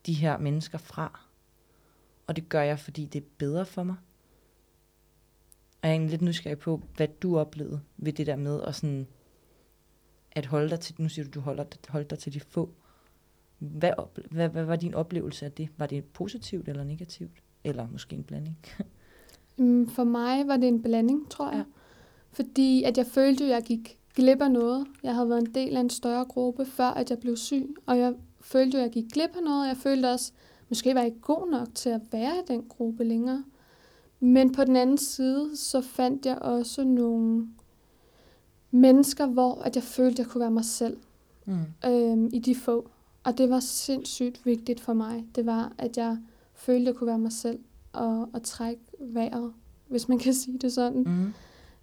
[0.05, 1.19] de her mennesker fra,
[2.27, 3.95] og det gør jeg, fordi det er bedre for mig.
[5.81, 9.07] Og jeg er lidt nysgerrig på, hvad du oplevede ved det der med at sådan,
[10.31, 12.73] at holde dig til, nu siger du, du holder, holder dig til de få.
[13.59, 13.91] Hvad,
[14.31, 15.69] hvad, hvad var din oplevelse af det?
[15.77, 17.43] Var det positivt eller negativt?
[17.63, 18.57] Eller måske en blanding?
[19.57, 21.57] Mm, for mig var det en blanding, tror jeg.
[21.57, 21.63] Ja.
[22.31, 24.87] Fordi at jeg følte, at jeg gik glip af noget.
[25.03, 27.75] Jeg havde været en del af en større gruppe, før at jeg blev syg.
[27.85, 29.61] Og jeg følte, at jeg gik glip af noget.
[29.61, 30.31] Og jeg følte også,
[30.69, 33.43] måske var jeg ikke god nok til at være i den gruppe længere.
[34.19, 37.47] Men på den anden side, så fandt jeg også nogle
[38.71, 40.97] mennesker, hvor at jeg følte, at jeg kunne være mig selv
[41.45, 41.59] mm.
[41.85, 42.89] øhm, i de få.
[43.23, 45.25] Og det var sindssygt vigtigt for mig.
[45.35, 46.17] Det var, at jeg
[46.53, 47.59] følte, at jeg kunne være mig selv
[47.93, 49.53] og, og trække vejret,
[49.87, 51.03] hvis man kan sige det sådan.
[51.03, 51.33] Mm.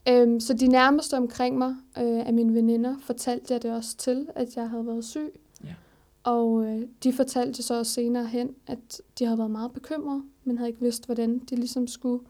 [0.09, 4.29] Øhm, så de nærmeste omkring mig øh, af mine veninder fortalte jeg det også til,
[4.35, 5.41] at jeg havde været syg.
[5.65, 5.75] Yeah.
[6.23, 10.59] Og øh, de fortalte så også senere hen, at de havde været meget bekymrede, men
[10.59, 12.25] havde ikke vidst, hvordan de ligesom skulle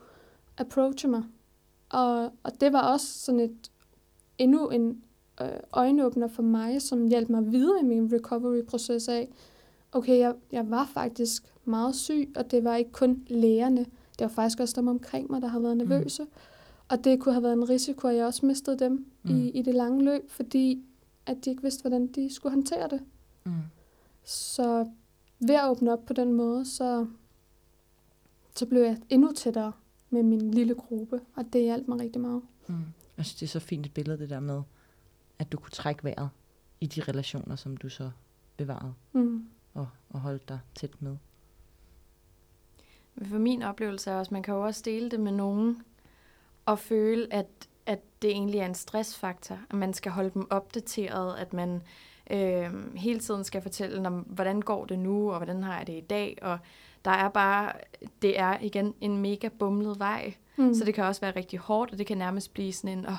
[0.58, 1.22] approache mig.
[1.88, 3.70] Og, og det var også sådan et
[4.38, 5.02] endnu en
[5.40, 9.28] øh, øjenåbner for mig, som hjalp mig videre i min recovery-proces af,
[9.92, 13.80] okay, jeg, jeg var faktisk meget syg, og det var ikke kun lægerne,
[14.18, 15.88] det var faktisk også dem omkring mig, der har været mm.
[15.88, 16.22] nervøse.
[16.22, 16.28] Mm.
[16.92, 19.36] Og det kunne have været en risiko, at jeg også mistede dem mm.
[19.36, 20.84] i, i det lange løb, fordi
[21.26, 23.00] at de ikke vidste, hvordan de skulle håndtere det.
[23.44, 23.52] Mm.
[24.24, 24.90] Så
[25.40, 27.06] ved at åbne op på den måde, så,
[28.56, 29.72] så blev jeg endnu tættere
[30.10, 32.42] med min lille gruppe, og det hjalp mig rigtig meget.
[32.66, 32.74] Mm.
[33.16, 34.62] Jeg synes, det er så fint et billede, det der med,
[35.38, 36.28] at du kunne trække vejret
[36.80, 38.10] i de relationer, som du så
[38.56, 39.46] bevarede mm.
[39.74, 41.16] og, og holdt dig tæt med.
[43.22, 45.82] For min oplevelse er også, at man kan jo også dele det med nogen,
[46.66, 47.46] og føle, at,
[47.86, 51.82] at det egentlig er en stressfaktor, at man skal holde dem opdateret, at man
[52.30, 55.92] øh, hele tiden skal fortælle, om, hvordan går det nu, og hvordan har jeg det
[55.92, 56.58] i dag, og
[57.04, 57.72] der er bare,
[58.22, 60.74] det er igen en mega bumlet vej, mm.
[60.74, 63.16] så det kan også være rigtig hårdt, og det kan nærmest blive sådan en, oh,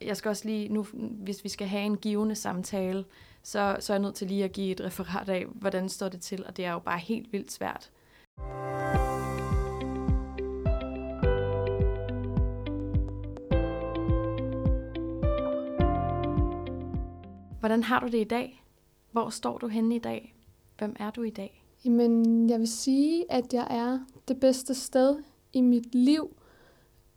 [0.00, 3.04] jeg skal også lige, nu, hvis vi skal have en givende samtale,
[3.42, 6.20] så, så er jeg nødt til lige at give et referat af, hvordan står det
[6.20, 7.90] til, og det er jo bare helt vildt svært.
[17.60, 18.64] Hvordan har du det i dag?
[19.12, 20.34] Hvor står du henne i dag?
[20.78, 21.64] Hvem er du i dag?
[21.84, 25.16] Jamen, jeg vil sige, at jeg er det bedste sted
[25.52, 26.36] i mit liv,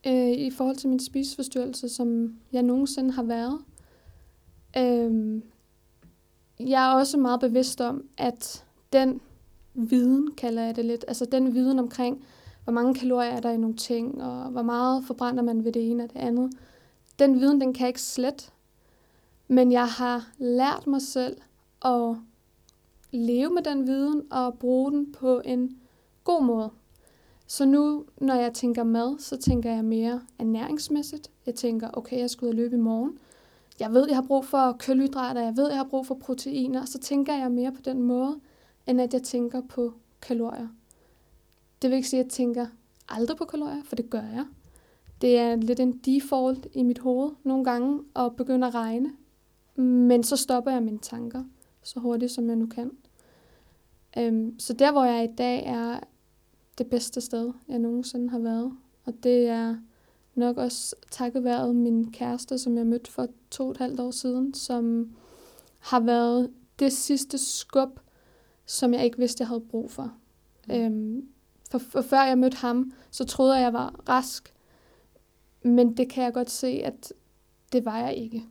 [0.07, 3.59] øh, i forhold til min spiseforstyrrelse, som jeg nogensinde har været.
[4.77, 5.41] Øh,
[6.59, 9.21] jeg er også meget bevidst om, at den
[9.73, 12.25] viden, kalder jeg det lidt, altså den viden omkring,
[12.63, 15.91] hvor mange kalorier er der i nogle ting, og hvor meget forbrænder man ved det
[15.91, 16.51] ene og det andet,
[17.19, 18.51] den viden, den kan jeg ikke slet.
[19.51, 21.37] Men jeg har lært mig selv
[21.85, 22.15] at
[23.11, 25.79] leve med den viden og bruge den på en
[26.23, 26.69] god måde.
[27.47, 31.31] Så nu, når jeg tænker mad, så tænker jeg mere ernæringsmæssigt.
[31.45, 33.17] Jeg tænker, okay, jeg skal ud og løbe i morgen.
[33.79, 36.85] Jeg ved, jeg har brug for kulhydrater, jeg ved, jeg har brug for proteiner.
[36.85, 38.39] Så tænker jeg mere på den måde,
[38.87, 40.67] end at jeg tænker på kalorier.
[41.81, 42.65] Det vil ikke sige, at jeg tænker
[43.09, 44.45] aldrig på kalorier, for det gør jeg.
[45.21, 49.11] Det er lidt en default i mit hoved nogle gange at begynde at regne.
[49.81, 51.43] Men så stopper jeg mine tanker
[51.83, 52.91] så hurtigt, som jeg nu kan.
[54.17, 55.99] Um, så der, hvor jeg er i dag, er
[56.77, 58.77] det bedste sted, jeg nogensinde har været.
[59.05, 59.75] Og det er
[60.35, 64.11] nok også takket være min kæreste, som jeg mødte for to og et halvt år
[64.11, 65.15] siden, som
[65.79, 67.99] har været det sidste skub,
[68.65, 70.13] som jeg ikke vidste, jeg havde brug for.
[70.67, 70.73] Mm.
[70.73, 71.27] Øhm,
[71.71, 74.53] for, for før jeg mødte ham, så troede jeg, jeg var rask.
[75.63, 77.13] Men det kan jeg godt se, at
[77.71, 78.45] det var jeg ikke.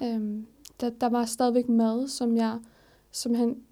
[0.00, 0.14] Ja.
[0.14, 0.46] Øhm,
[0.80, 2.60] der, der var stadigvæk mad, som jeg
[3.12, 3.62] som han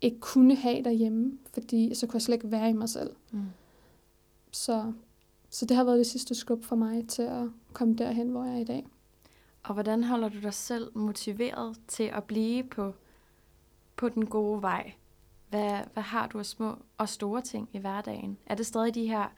[0.00, 3.16] ikke kunne have derhjemme, fordi så kunne jeg slet ikke være i mig selv.
[3.30, 3.46] Mm.
[4.52, 4.92] Så,
[5.50, 8.54] så det har været det sidste skub for mig til at komme derhen, hvor jeg
[8.54, 8.86] er i dag.
[9.62, 12.94] Og hvordan holder du dig selv motiveret til at blive på,
[13.96, 14.92] på den gode vej?
[15.50, 18.38] Hvad, hvad har du af små og store ting i hverdagen?
[18.46, 19.28] Er det stadig de her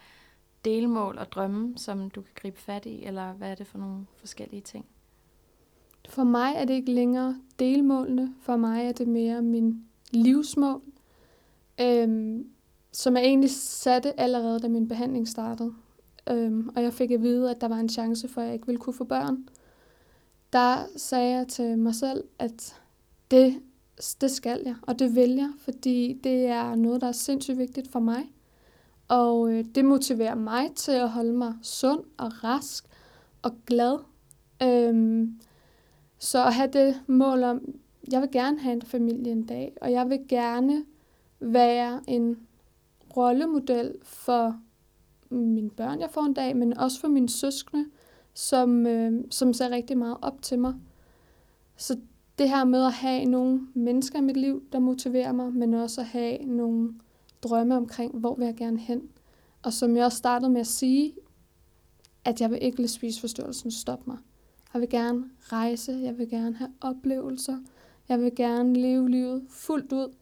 [0.64, 4.06] delmål og drømme, som du kan gribe fat i, eller hvad er det for nogle
[4.16, 4.86] forskellige ting?
[6.08, 8.34] For mig er det ikke længere delmålene.
[8.40, 10.82] For mig er det mere min livsmål,
[11.80, 12.46] øhm,
[12.92, 15.72] som jeg egentlig satte allerede, da min behandling startede.
[16.30, 18.66] Øhm, og jeg fik at vide, at der var en chance for, at jeg ikke
[18.66, 19.48] ville kunne få børn.
[20.52, 22.80] Der sagde jeg til mig selv, at
[23.30, 23.62] det,
[24.20, 27.92] det skal jeg, og det vil jeg, fordi det er noget, der er sindssygt vigtigt
[27.92, 28.32] for mig.
[29.08, 32.84] Og øh, det motiverer mig til at holde mig sund og rask
[33.42, 33.98] og glad.
[34.62, 35.40] Øhm,
[36.20, 37.74] så at have det mål om,
[38.12, 40.84] jeg vil gerne have en familie en dag, og jeg vil gerne
[41.40, 42.38] være en
[43.16, 44.60] rollemodel for
[45.30, 47.86] mine børn, jeg får en dag, men også for mine søskende,
[48.34, 50.74] som, øh, som ser rigtig meget op til mig.
[51.76, 51.96] Så
[52.38, 56.00] det her med at have nogle mennesker i mit liv, der motiverer mig, men også
[56.00, 56.94] at have nogle
[57.42, 59.08] drømme omkring, hvor vil jeg gerne hen.
[59.62, 61.14] Og som jeg også startede med at sige,
[62.24, 64.18] at jeg vil ikke lade spiseforstyrrelsen stoppe mig.
[64.72, 67.58] Jeg vil gerne rejse, jeg vil gerne have oplevelser,
[68.08, 70.14] jeg vil gerne leve livet fuldt ud,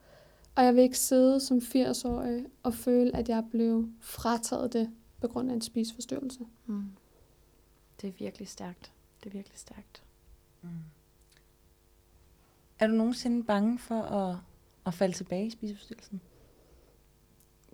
[0.54, 5.28] og jeg vil ikke sidde som 80-årig og føle, at jeg blev frataget det på
[5.28, 6.40] grund af en spiseforstyrrelse.
[6.66, 6.90] Mm.
[8.00, 8.92] Det er virkelig stærkt.
[9.20, 10.02] Det er virkelig stærkt.
[10.62, 10.68] Mm.
[12.78, 14.36] Er du nogensinde bange for at,
[14.86, 16.20] at falde tilbage i spiseforstyrrelsen?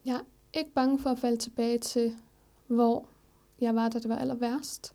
[0.05, 2.17] Jeg er ikke bange for at falde tilbage til,
[2.67, 3.09] hvor
[3.61, 4.95] jeg var, da det var aller værst.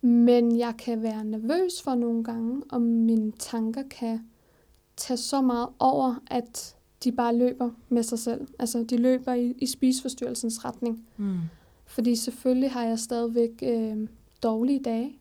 [0.00, 4.20] Men jeg kan være nervøs for nogle gange, om mine tanker kan
[4.96, 8.48] tage så meget over, at de bare løber med sig selv.
[8.58, 11.06] Altså, de løber i, i spiseforstyrrelsens retning.
[11.16, 11.38] Mm.
[11.86, 14.08] Fordi selvfølgelig har jeg stadigvæk øh,
[14.42, 15.16] dårlige dage.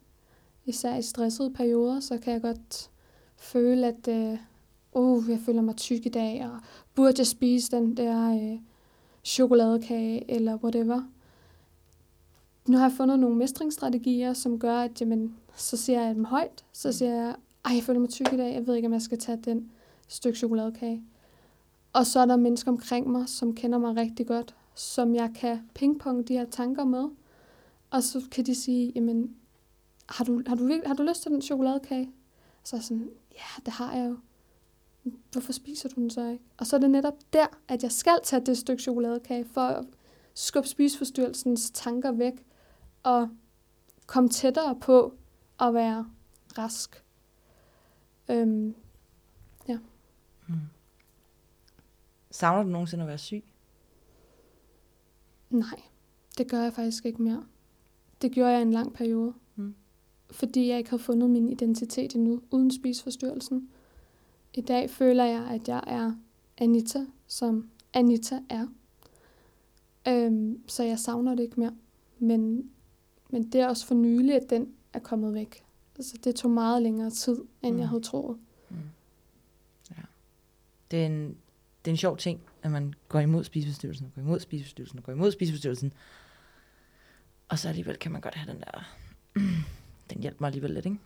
[0.66, 2.90] Især i stressede perioder, så kan jeg godt
[3.38, 4.38] føle, at øh,
[4.94, 6.60] uh, jeg føler mig tyk i dag, og
[6.96, 8.60] burde jeg spise den der øh,
[9.24, 11.04] chokoladekage, eller whatever
[12.70, 16.66] nu har jeg fundet nogle mestringsstrategier, som gør, at jamen, så siger jeg dem højt.
[16.72, 16.94] Så mm.
[16.94, 18.54] siger jeg, ej, jeg føler mig tyk i dag.
[18.54, 19.72] Jeg ved ikke, om jeg skal tage den
[20.08, 21.04] stykke chokoladekage.
[21.94, 25.60] Og så er der mennesker omkring mig, som kender mig rigtig godt, som jeg kan
[25.74, 27.06] pingpong de her tanker med.
[27.90, 29.36] Og så kan de sige, jamen,
[30.10, 32.12] har du, har du, har du lyst til den chokoladekage?
[32.64, 34.18] Så er jeg sådan, ja, det har jeg jo.
[35.32, 36.44] Hvorfor spiser du den så ikke?
[36.58, 39.86] Og så er det netop der, at jeg skal tage det stykke chokoladekage, for at
[40.34, 42.46] skubbe spiseforstyrrelsens tanker væk,
[43.04, 43.30] og
[44.06, 45.14] komme tættere på
[45.60, 46.10] at være
[46.58, 47.04] rask.
[48.30, 48.76] Øhm,
[49.68, 49.80] ja.
[50.48, 50.56] Mm.
[52.32, 53.44] Savner du nogensinde at være syg?
[55.50, 55.82] Nej,
[56.38, 57.46] det gør jeg faktisk ikke mere.
[58.22, 59.34] Det gjorde jeg en lang periode.
[59.56, 59.76] Mm.
[60.32, 63.70] Fordi jeg ikke havde fundet min identitet endnu, uden spiseforstyrrelsen.
[64.54, 66.14] I dag føler jeg, at jeg er
[66.58, 68.68] Anita, som Anita er.
[70.08, 71.76] Øhm, så jeg savner det ikke mere.
[72.20, 72.72] Men
[73.30, 75.64] men det er også for nylig, at den er kommet væk.
[75.96, 77.80] Altså, det tog meget længere tid, end mm.
[77.80, 78.38] jeg havde troet.
[78.70, 78.78] Mm.
[79.92, 80.02] Ja.
[80.92, 81.28] Det er, en,
[81.86, 85.04] det er en sjov ting, at man går imod spiseforstyrrelsen, og går imod spiseforstyrrelsen, og
[85.04, 85.94] går imod spiseforstyrrelsen.
[87.50, 88.84] Og så alligevel kan man godt have den der,
[90.10, 91.00] den hjælper mig alligevel lidt, ikke?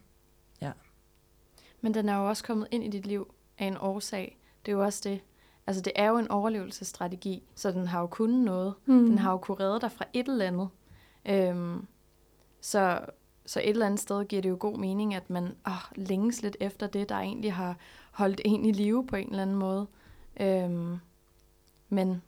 [1.84, 4.38] Men den er jo også kommet ind i dit liv af en årsag.
[4.66, 5.22] Det er jo også det.
[5.68, 8.74] Altså, det er jo en overlevelsesstrategi, så den har jo kunnet noget.
[8.86, 9.06] Mm.
[9.06, 10.70] Den har jo kunne redde dig fra et eller andet.
[11.26, 11.88] Øhm,
[12.64, 13.06] så,
[13.46, 16.58] så et eller andet sted giver det jo god mening, at man åh, længes lidt
[16.60, 17.78] efter det, der egentlig har
[18.12, 19.88] holdt en i live på en eller anden måde.
[20.40, 20.98] Øhm,
[21.90, 22.22] men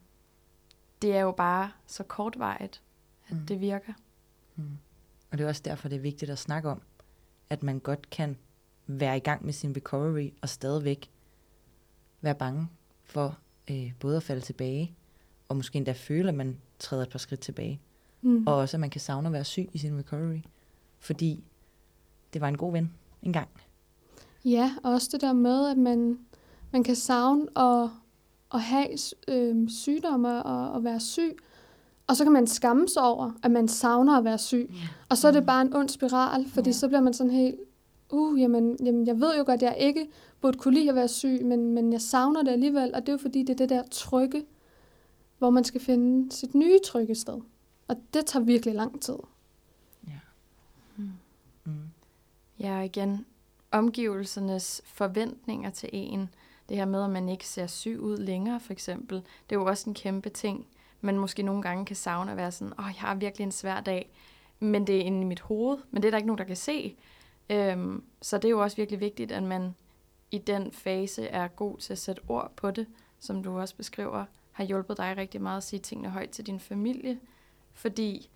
[1.01, 2.81] det er jo bare så kortvarigt,
[3.27, 3.45] at Mm.
[3.45, 3.93] det virker.
[4.55, 4.77] Mm.
[5.31, 6.81] Og det er også derfor, det er vigtigt at snakke om,
[7.49, 8.37] at man godt kan
[8.87, 11.11] være i gang med sin recovery og stadigvæk
[12.21, 12.67] være bange
[13.03, 13.37] for
[13.71, 14.95] øh, både at falde tilbage,
[15.49, 17.81] og måske endda føle, at man træder et par skridt tilbage.
[18.25, 18.47] Mm.
[18.47, 20.39] Og også, at man kan savne at være syg i sin recovery,
[20.99, 21.43] fordi
[22.33, 23.47] det var en god ven engang.
[24.45, 26.19] Ja, og også det der med, at man,
[26.71, 27.89] man kan savne at,
[28.53, 28.87] at have
[29.27, 31.37] øh, sygdomme og, og være syg,
[32.07, 34.69] og så kan man skamme sig over, at man savner at være syg.
[34.69, 34.87] Ja.
[35.09, 36.73] Og så er det bare en ond spiral, fordi Ja.
[36.73, 37.55] så bliver man sådan helt,
[38.11, 40.07] uh, jamen, jamen, jeg ved jo godt, at jeg ikke
[40.41, 43.13] burde kunne lide at være syg, men, men jeg savner det alligevel, og det er
[43.13, 44.43] jo fordi, det er det der trygge,
[45.37, 47.41] hvor man skal finde sit nye trygge sted.
[47.87, 49.17] Og det tager virkelig lang tid.
[51.65, 51.89] Mm.
[52.59, 53.25] Ja, igen,
[53.71, 56.29] omgivelsernes forventninger til en.
[56.69, 59.17] Det her med, at man ikke ser syg ud længere, for eksempel.
[59.17, 60.67] Det er jo også en kæmpe ting.
[61.01, 63.51] Man måske nogle gange kan savne at være sådan, åh, oh, jeg har virkelig en
[63.51, 64.09] svær dag.
[64.59, 66.55] Men det er inde i mit hoved, men det er der ikke nogen, der kan
[66.55, 66.95] se.
[67.49, 69.75] Øhm, så det er jo også virkelig vigtigt, at man
[70.31, 72.87] i den fase er god til at sætte ord på det,
[73.19, 76.59] som du også beskriver, har hjulpet dig rigtig meget at sige tingene højt til din
[76.59, 77.19] familie.
[77.75, 78.29] Fordi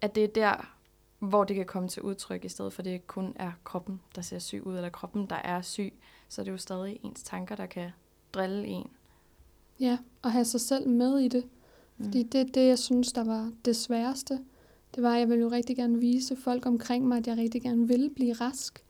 [0.00, 0.74] at det er der,
[1.18, 4.38] hvor det kan komme til udtryk, i stedet for det kun er kroppen, der ser
[4.38, 5.92] syg ud, eller kroppen, der er syg,
[6.28, 7.90] så er det jo stadig ens tanker, der kan
[8.32, 8.90] drille en.
[9.80, 11.44] Ja, og have sig selv med i det.
[11.96, 12.04] Mm.
[12.04, 14.40] Fordi det er det, jeg synes, der var det sværeste.
[14.94, 17.62] Det var, at jeg ville jo rigtig gerne vise folk omkring mig, at jeg rigtig
[17.62, 18.84] gerne ville blive rask.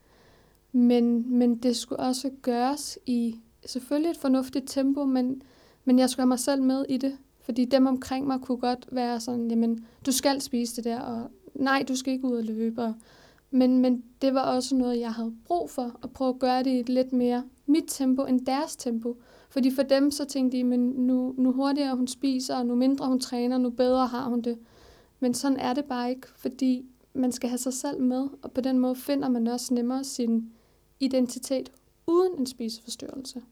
[0.73, 5.43] Men, men det skulle også gøres i selvfølgelig et fornuftigt tempo, men,
[5.85, 7.19] men jeg skulle have mig selv med i det.
[7.43, 11.31] Fordi dem omkring mig kunne godt være sådan, jamen, du skal spise det der, og
[11.55, 12.83] nej, du skal ikke ud og løbe.
[12.83, 12.95] Og,
[13.51, 16.71] men, men det var også noget, jeg havde brug for, at prøve at gøre det
[16.71, 19.17] i et lidt mere mit tempo end deres tempo.
[19.51, 23.07] Fordi for dem så tænkte de, men nu, nu hurtigere hun spiser, og nu mindre
[23.07, 24.59] hun træner, nu bedre har hun det.
[25.21, 28.61] Men sådan er det bare ikke, fordi man skal have sig selv med, og på
[28.61, 30.53] den måde finder man også nemmere sin
[31.01, 31.73] identitet
[32.07, 33.43] uden en spiseforstyrrelse.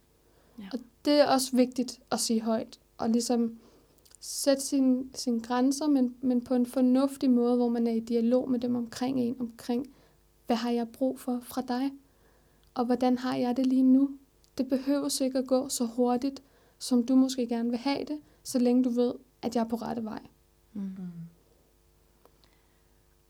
[0.59, 0.65] Ja.
[0.73, 3.59] Og det er også vigtigt at sige højt, og ligesom
[4.21, 8.51] sætte sine sin grænser, men, men på en fornuftig måde, hvor man er i dialog
[8.51, 9.95] med dem omkring en, omkring,
[10.47, 11.91] hvad har jeg brug for fra dig,
[12.75, 14.11] og hvordan har jeg det lige nu.
[14.59, 16.43] Det behøver ikke at gå så hurtigt,
[16.79, 19.77] som du måske gerne vil have det, så længe du ved, at jeg er på
[19.77, 20.23] rette vej.
[20.73, 21.11] Mm-hmm.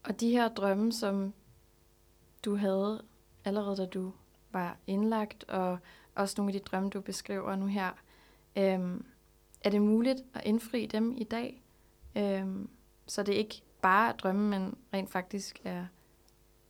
[0.02, 1.32] Og de her drømme, som
[2.44, 3.02] du havde
[3.44, 4.12] allerede da du
[4.52, 5.78] var indlagt, og
[6.14, 7.90] også nogle af de drømme, du beskriver nu her,
[8.56, 9.04] øhm,
[9.60, 11.62] er det muligt at indfri dem i dag?
[12.16, 12.68] Øhm,
[13.06, 15.86] så det ikke bare er drømme, men rent faktisk er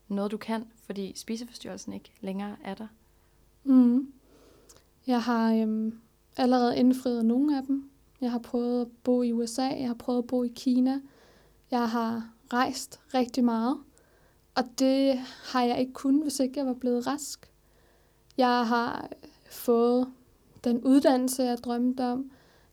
[0.09, 2.87] noget, du kan, fordi spiseforstyrrelsen ikke længere er der.
[3.65, 4.13] Mm.
[5.07, 6.01] Jeg har øhm,
[6.37, 7.91] allerede indfriet nogle af dem.
[8.21, 11.01] Jeg har prøvet at bo i USA, jeg har prøvet at bo i Kina.
[11.71, 13.79] Jeg har rejst rigtig meget,
[14.55, 15.19] og det
[15.53, 17.53] har jeg ikke kunnet, hvis ikke jeg var blevet rask.
[18.37, 19.11] Jeg har
[19.51, 20.13] fået
[20.65, 22.31] den uddannelse, jeg drømte om.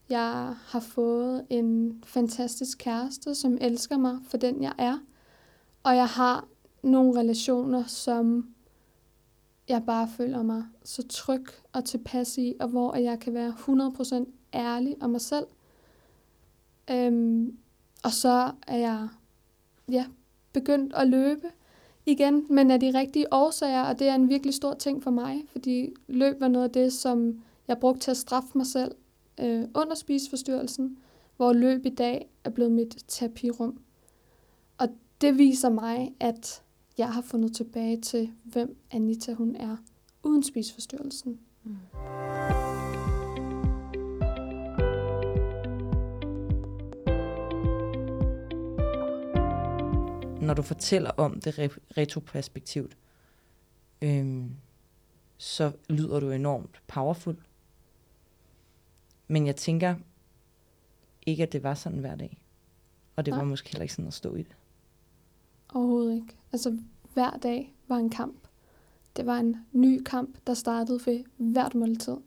[0.09, 4.97] Jeg har fået en fantastisk kæreste, som elsker mig for den, jeg er.
[5.83, 6.47] Og jeg har
[6.83, 8.53] nogle relationer, som
[9.69, 14.25] jeg bare føler mig så tryg og tilpas i, og hvor jeg kan være 100%
[14.53, 15.45] ærlig om mig selv.
[16.91, 17.57] Øhm,
[18.03, 19.07] og så er jeg
[19.91, 20.05] ja,
[20.53, 21.47] begyndt at løbe
[22.05, 25.43] igen, men af de rigtige årsager, og det er en virkelig stor ting for mig,
[25.51, 28.95] fordi løb var noget af det, som jeg brugte til at straffe mig selv
[29.39, 30.97] øh, under spiseforstyrrelsen,
[31.37, 33.81] hvor løb i dag er blevet mit terapirum.
[34.77, 34.87] Og
[35.21, 36.63] det viser mig, at
[36.97, 39.77] jeg har fundet tilbage til, hvem Anita hun er,
[40.23, 41.39] uden spiseforstyrrelsen.
[41.63, 41.77] Mm.
[50.41, 52.97] Når du fortæller om det retroperspektivt,
[54.01, 54.51] øhm,
[55.37, 57.35] så lyder du enormt powerful.
[59.27, 59.95] Men jeg tænker
[61.25, 62.39] ikke, at det var sådan hver dag.
[63.15, 63.39] Og det Nej.
[63.39, 64.55] var måske heller ikke sådan at stå i det.
[65.73, 66.35] Overhovedet ikke.
[66.51, 66.77] Altså,
[67.13, 68.47] hver dag var en kamp.
[69.17, 72.17] Det var en ny kamp, der startede ved hvert måltid.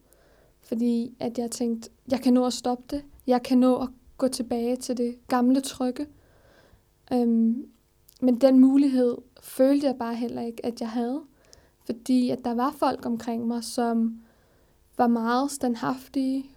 [0.60, 3.04] Fordi at jeg tænkte, jeg kan nå at stoppe det.
[3.26, 3.88] Jeg kan nå at
[4.18, 6.06] gå tilbage til det gamle trygge.
[7.12, 7.66] Øhm,
[8.20, 11.22] men den mulighed følte jeg bare heller ikke, at jeg havde.
[11.84, 14.20] Fordi at der var folk omkring mig, som
[14.96, 16.50] var meget standhaftige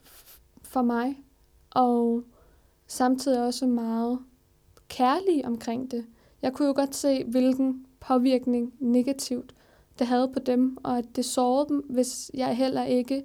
[0.73, 1.23] for mig,
[1.69, 2.23] og
[2.87, 4.19] samtidig også meget
[4.87, 6.05] kærlige omkring det.
[6.41, 9.55] Jeg kunne jo godt se, hvilken påvirkning negativt
[9.99, 13.23] det havde på dem, og at det sårede dem, hvis jeg heller ikke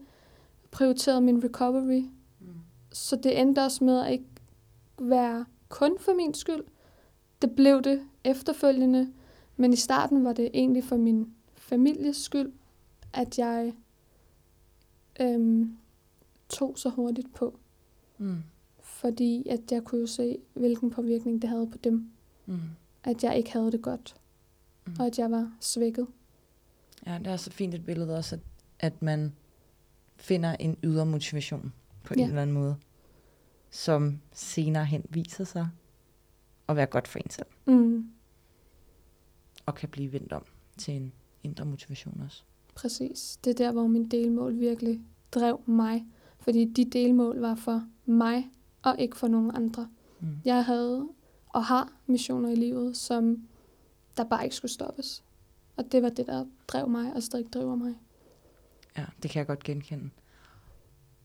[0.71, 2.05] prioriterede min recovery.
[2.41, 2.47] Mm.
[2.93, 4.25] Så det endte også med at ikke
[5.01, 6.65] være kun for min skyld.
[7.43, 9.13] Det blev det efterfølgende,
[9.57, 12.53] men i starten var det egentlig for min families skyld,
[13.13, 13.73] at jeg
[15.21, 15.77] øhm,
[16.49, 17.59] tog så hurtigt på.
[18.19, 18.43] Mm.
[18.81, 22.11] Fordi at jeg kunne jo se, hvilken påvirkning det havde på dem.
[22.47, 22.61] Mm.
[23.05, 24.17] At jeg ikke havde det godt.
[24.87, 24.93] Mm.
[24.99, 26.07] Og at jeg var svækket.
[27.07, 28.43] Ja, det er så fint et billede også, at,
[28.79, 29.33] at man
[30.17, 31.73] finder en ydre motivation
[32.05, 32.23] på ja.
[32.23, 32.77] en eller anden måde,
[33.71, 35.69] som senere hen viser sig
[36.69, 37.47] at være godt for en selv.
[37.67, 38.11] Mm.
[39.67, 40.45] Og kan blive vendt om
[40.79, 42.43] til en indre motivation også.
[42.75, 43.39] Præcis.
[43.45, 45.01] Det er der, hvor min delmål virkelig
[45.33, 46.07] drev mig.
[46.49, 48.51] Fordi de delmål var for mig,
[48.83, 49.89] og ikke for nogen andre.
[50.21, 50.39] Mm.
[50.45, 51.09] Jeg havde
[51.49, 53.49] og har missioner i livet, som
[54.17, 55.25] der bare ikke skulle stoppes.
[55.77, 57.95] Og det var det, der drev mig, og stadig driver mig.
[58.97, 60.11] Ja, det kan jeg godt genkende.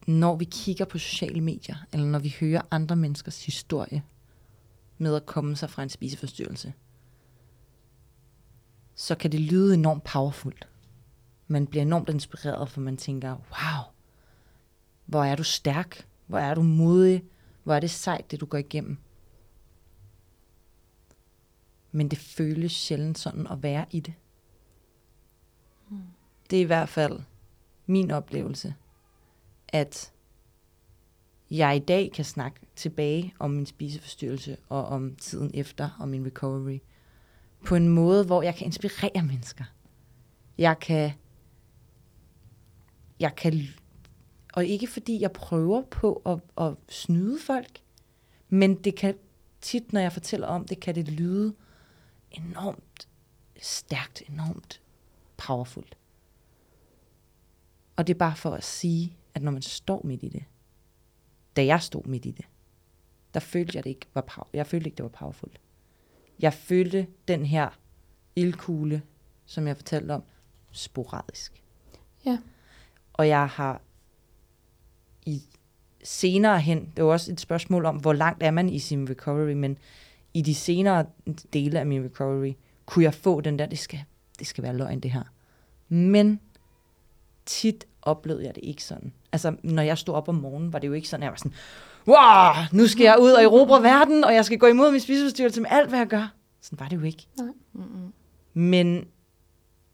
[0.07, 4.03] Når vi kigger på sociale medier, eller når vi hører andre menneskers historie
[4.97, 6.74] med at komme sig fra en spiseforstyrrelse,
[8.95, 10.67] så kan det lyde enormt powerfult.
[11.47, 13.92] Man bliver enormt inspireret, for man tænker, wow,
[15.05, 17.23] hvor er du stærk, hvor er du modig,
[17.63, 18.97] hvor er det sejt, det du går igennem.
[21.91, 24.13] Men det føles sjældent sådan at være i det.
[25.87, 26.01] Hmm.
[26.49, 27.19] Det er i hvert fald
[27.85, 28.75] min oplevelse,
[29.67, 30.11] at
[31.51, 36.25] jeg i dag kan snakke tilbage om min spiseforstyrrelse og om tiden efter og min
[36.25, 36.79] recovery
[37.65, 39.63] på en måde, hvor jeg kan inspirere mennesker.
[40.57, 41.11] Jeg kan,
[43.19, 43.67] jeg kan,
[44.53, 47.81] og ikke fordi jeg prøver på at, at snyde folk,
[48.49, 49.15] men det kan
[49.61, 51.55] tit, når jeg fortæller om det, kan det lyde
[52.31, 53.07] enormt
[53.61, 54.81] stærkt, enormt
[55.37, 55.85] powerful.
[57.95, 60.43] Og det er bare for at sige, at når man står midt i det,
[61.55, 62.45] da jeg stod midt i det,
[63.33, 65.49] der følte jeg det ikke var power, jeg følte ikke, det var powerful.
[66.39, 67.69] Jeg følte den her
[68.35, 69.01] ildkugle,
[69.45, 70.23] som jeg fortalte om,
[70.71, 71.63] sporadisk.
[72.25, 72.37] Ja.
[73.13, 73.81] Og jeg har
[75.26, 75.41] i
[76.03, 79.53] senere hen, det var også et spørgsmål om, hvor langt er man i sin recovery,
[79.53, 79.78] men
[80.34, 81.05] i de senere
[81.53, 82.53] dele af min recovery,
[82.86, 84.03] kunne jeg få den der, det skal,
[84.39, 85.24] det skal være løgn det her.
[85.89, 86.39] Men
[87.45, 89.13] tit oplevede jeg det ikke sådan.
[89.32, 91.38] Altså, når jeg stod op om morgenen, var det jo ikke sådan, at jeg var
[91.38, 91.53] sådan,
[92.07, 95.61] wow, nu skal jeg ud og erobre verden, og jeg skal gå imod min spiseforstyrrelse
[95.61, 96.34] med alt, hvad jeg gør.
[96.61, 97.28] Sådan var det jo ikke.
[97.38, 97.47] Nej.
[97.74, 98.13] Mm-hmm.
[98.53, 99.05] Men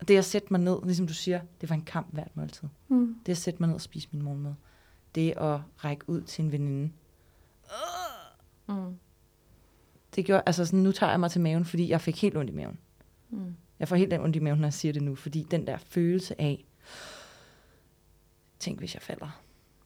[0.07, 2.67] det at sætte mig ned, ligesom du siger, det var en kamp hvert måltid.
[2.87, 3.15] Mm.
[3.25, 4.53] Det at sætte mig ned og spise min morgenmad.
[5.15, 6.91] Det at række ud til en veninde.
[8.67, 8.99] Mm.
[10.15, 12.51] Det gjorde, altså sådan, nu tager jeg mig til maven, fordi jeg fik helt ondt
[12.51, 12.79] i maven.
[13.29, 13.55] Mm.
[13.79, 16.41] Jeg får helt ondt i maven, når jeg siger det nu, fordi den der følelse
[16.41, 16.65] af,
[18.59, 19.41] tænk hvis jeg falder.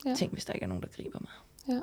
[0.06, 0.16] Ja.
[0.16, 1.32] Tænk hvis der ikke er nogen, der griber mig.
[1.76, 1.82] Ja.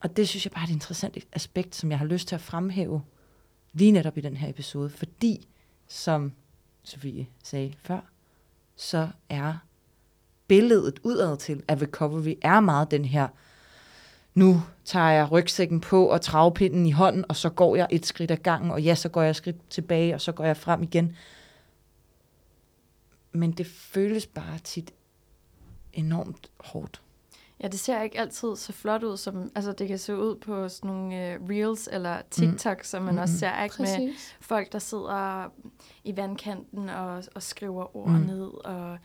[0.00, 2.40] Og det synes jeg bare er et interessant aspekt, som jeg har lyst til at
[2.40, 3.02] fremhæve
[3.72, 5.48] lige netop i den her episode, fordi,
[5.88, 6.32] som
[6.82, 8.00] Sofie sagde før,
[8.76, 9.54] så er
[10.50, 13.28] billedet udad til, at recovery er meget den her,
[14.34, 18.30] nu tager jeg rygsækken på og travpinden i hånden, og så går jeg et skridt
[18.30, 20.82] ad gangen, og ja, så går jeg et skridt tilbage, og så går jeg frem
[20.82, 21.16] igen.
[23.32, 24.92] Men det føles bare tit
[25.92, 27.02] enormt hårdt.
[27.62, 30.68] Ja, det ser ikke altid så flot ud, som altså, det kan se ud på
[30.68, 32.84] sådan nogle uh, reels eller TikTok, mm.
[32.84, 33.20] som man mm.
[33.20, 33.76] også ser, ikke?
[33.76, 33.98] Præcis.
[33.98, 35.44] med folk, der sidder
[36.04, 38.26] i vandkanten og, og skriver ord mm.
[38.26, 38.98] ned, og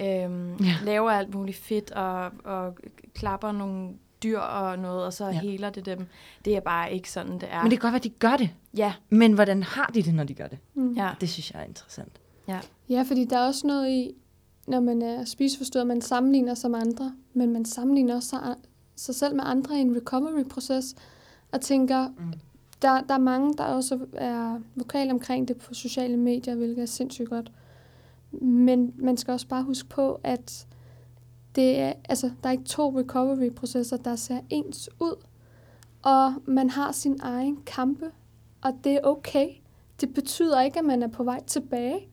[0.00, 0.74] øhm, ja.
[0.84, 2.76] laver alt muligt fedt, og, og
[3.14, 3.90] klapper nogle
[4.22, 5.40] dyr og noget, og så ja.
[5.40, 6.06] heler det dem.
[6.44, 7.62] Det er bare ikke sådan, det er.
[7.62, 8.50] Men det kan godt være, de gør det.
[8.76, 8.92] Ja.
[9.10, 10.58] Men hvordan har de det, når de gør det?
[10.74, 10.92] Mm.
[10.92, 11.10] Ja.
[11.20, 12.20] Det synes jeg er interessant.
[12.48, 12.60] Ja.
[12.88, 14.14] ja, fordi der er også noget i,
[14.66, 18.54] når man er spiseforstået, man sammenligner sig med andre, men man sammenligner også sig,
[18.96, 20.94] sig selv med andre i en recovery-proces,
[21.52, 22.32] og tænker, mm.
[22.82, 26.86] der, der er mange, der også er vokale omkring det på sociale medier, hvilket er
[26.86, 27.52] sindssygt godt.
[28.32, 30.66] Men man skal også bare huske på, at
[31.54, 35.24] det er, altså, der er ikke to recovery-processer, der ser ens ud.
[36.02, 38.10] Og man har sin egen kampe,
[38.62, 39.48] og det er okay.
[40.00, 42.08] Det betyder ikke, at man er på vej tilbage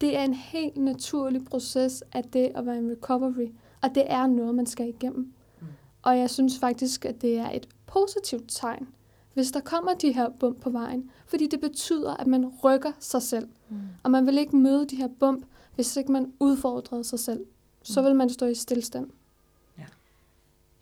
[0.00, 3.48] det er en helt naturlig proces af det at være en recovery.
[3.82, 5.32] Og det er noget, man skal igennem.
[5.60, 5.66] Mm.
[6.02, 8.88] Og jeg synes faktisk, at det er et positivt tegn,
[9.34, 11.10] hvis der kommer de her bump på vejen.
[11.26, 13.48] Fordi det betyder, at man rykker sig selv.
[13.68, 13.76] Mm.
[14.02, 17.44] Og man vil ikke møde de her bump, hvis ikke man udfordrede sig selv.
[17.82, 18.06] Så Mm.
[18.06, 19.10] vil man stå i stillstand.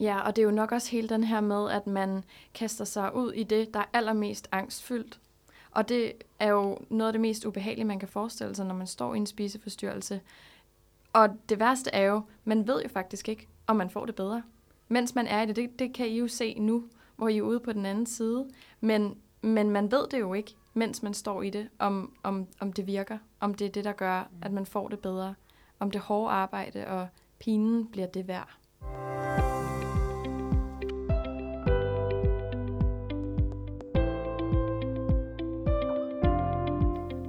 [0.01, 2.25] Ja, og det er jo nok også hele den her med, at man
[2.55, 5.21] kaster sig ud i det, der er allermest angstfyldt.
[5.71, 8.87] Og det er jo noget af det mest ubehagelige, man kan forestille sig, når man
[8.87, 10.21] står i en spiseforstyrrelse.
[11.13, 14.43] Og det værste er jo, man ved jo faktisk ikke, om man får det bedre.
[14.89, 16.85] Mens man er i det, det, det kan I jo se nu,
[17.17, 18.47] hvor I er ude på den anden side.
[18.81, 22.73] Men, men man ved det jo ikke, mens man står i det, om, om, om
[22.73, 23.19] det virker.
[23.41, 25.35] Om det er det, der gør, at man får det bedre.
[25.81, 27.09] Om det hårde arbejde og
[27.39, 28.49] pinen bliver det værd.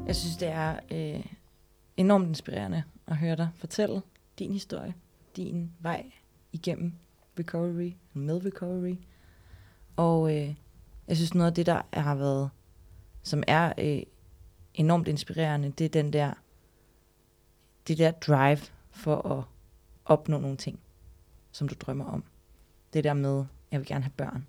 [0.08, 1.26] Jeg synes, det er øh,
[1.98, 4.02] enormt inspirerende at høre dig fortælle
[4.40, 4.94] din historie,
[5.36, 6.12] din vej
[6.52, 6.94] igennem
[7.40, 8.96] recovery, med recovery.
[9.96, 10.56] Og øh,
[11.08, 12.50] jeg synes, noget af det, der har været,
[13.30, 14.04] som er øh,
[14.74, 16.34] enormt inspirerende, det er den der,
[17.88, 18.60] det der drive
[18.92, 19.44] for at
[20.06, 20.80] opnå nogle ting,
[21.52, 22.24] som du drømmer om.
[22.94, 24.48] Det der med, jeg vil gerne have børn.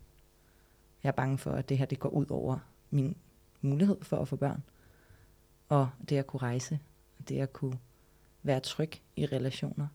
[1.03, 2.59] Jeg er bange for, at det her det går ud over
[2.91, 3.17] min
[3.61, 4.63] mulighed for at få børn
[5.69, 6.79] og det at kunne rejse,
[7.19, 7.79] og det at kunne
[8.43, 9.87] være tryg i relationer.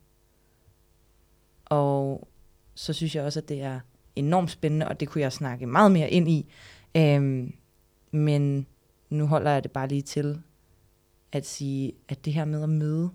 [1.65, 2.27] Og
[2.75, 3.79] så synes jeg også, at det er
[4.15, 6.51] enormt spændende, og det kunne jeg snakke meget mere ind i.
[6.97, 7.55] Øhm,
[8.11, 8.67] men
[9.15, 10.41] nu holder jeg det bare lige til
[11.31, 13.09] at sige, at det her med at møde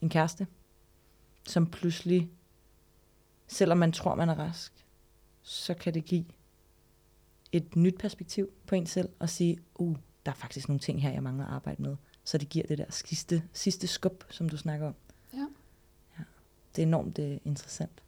[0.00, 0.46] en kæreste,
[1.48, 2.30] som pludselig,
[3.46, 4.86] selvom man tror, man er rask,
[5.42, 6.24] så kan det give
[7.52, 9.96] et nyt perspektiv på en selv, og sige, uh,
[10.26, 11.96] der er faktisk nogle ting her, jeg mangler at arbejde med.
[12.24, 14.94] Så det giver det der sidste, sidste skub, som du snakker om.
[15.32, 15.46] Ja.
[16.18, 16.24] ja.
[16.76, 18.02] Det er enormt det er interessant.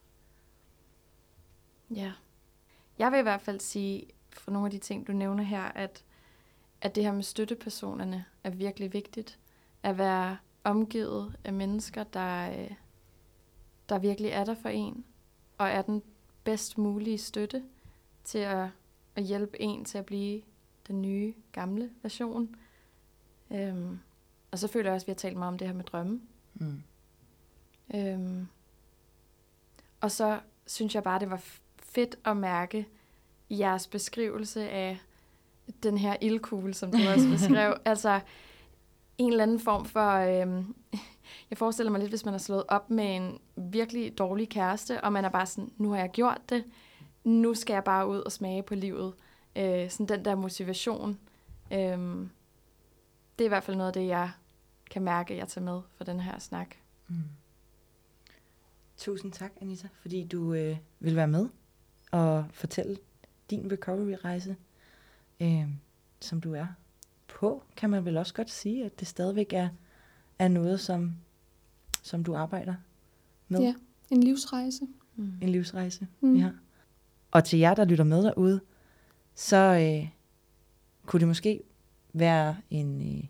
[1.90, 2.12] Ja.
[2.98, 6.04] Jeg vil i hvert fald sige, for nogle af de ting, du nævner her, at,
[6.82, 9.38] at det her med støttepersonerne er virkelig vigtigt.
[9.82, 12.70] At være omgivet af mennesker, der, øh,
[13.88, 15.04] der virkelig er der for en,
[15.58, 16.02] og er den
[16.44, 17.62] bedst mulige støtte
[18.24, 18.68] til at,
[19.16, 20.42] at hjælpe en til at blive
[20.88, 22.56] den nye, gamle version.
[23.50, 23.98] Øhm,
[24.50, 26.20] og så føler jeg også, at vi har talt meget om det her med drømme.
[26.54, 26.82] Mm.
[27.94, 28.46] Øhm,
[30.00, 31.42] og så synes jeg bare, det var
[31.76, 32.88] fedt at mærke
[33.50, 34.98] jeres beskrivelse af
[35.82, 37.74] den her ildkugle, som du også beskrev.
[37.84, 38.20] altså
[39.18, 40.10] en eller anden form for...
[40.10, 40.74] Øhm,
[41.50, 45.12] jeg forestiller mig lidt, hvis man har slået op med en virkelig dårlig kæreste, og
[45.12, 46.64] man er bare sådan, nu har jeg gjort det,
[47.24, 49.14] nu skal jeg bare ud og smage på livet.
[49.56, 51.18] Øh, sådan den der motivation.
[51.72, 52.30] Øhm,
[53.38, 54.30] det er i hvert fald noget af det, jeg
[54.90, 56.74] kan mærke, jeg tager med for den her snak.
[57.08, 57.16] Mm.
[58.96, 61.48] Tusind tak, Anita, fordi du øh, vil være med
[62.10, 62.96] og fortælle
[63.50, 64.56] din recovery-rejse,
[65.40, 65.68] øh,
[66.20, 66.66] som du er
[67.28, 69.68] på, kan man vel også godt sige, at det stadigvæk er,
[70.38, 71.14] er noget, som,
[72.02, 72.74] som du arbejder
[73.48, 73.60] med.
[73.60, 73.74] Ja,
[74.10, 74.86] en livsrejse.
[75.16, 75.32] Mm.
[75.42, 76.36] En livsrejse, Mm.
[76.36, 76.50] ja.
[77.30, 78.60] Og til jer, der lytter med derude,
[79.34, 80.08] så øh,
[81.06, 81.62] kunne det måske
[82.12, 83.24] være en, øh,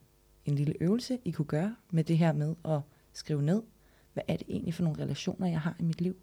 [0.44, 2.80] en lille øvelse, I kunne gøre med det her med at
[3.12, 3.62] skrive ned,
[4.12, 6.16] hvad er det egentlig for nogle relationer, jeg har i mit liv,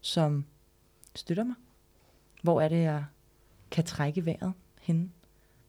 [0.00, 0.44] som
[1.14, 1.54] støtter mig?
[2.42, 3.04] Hvor er det, jeg
[3.70, 5.10] kan trække vejret henne?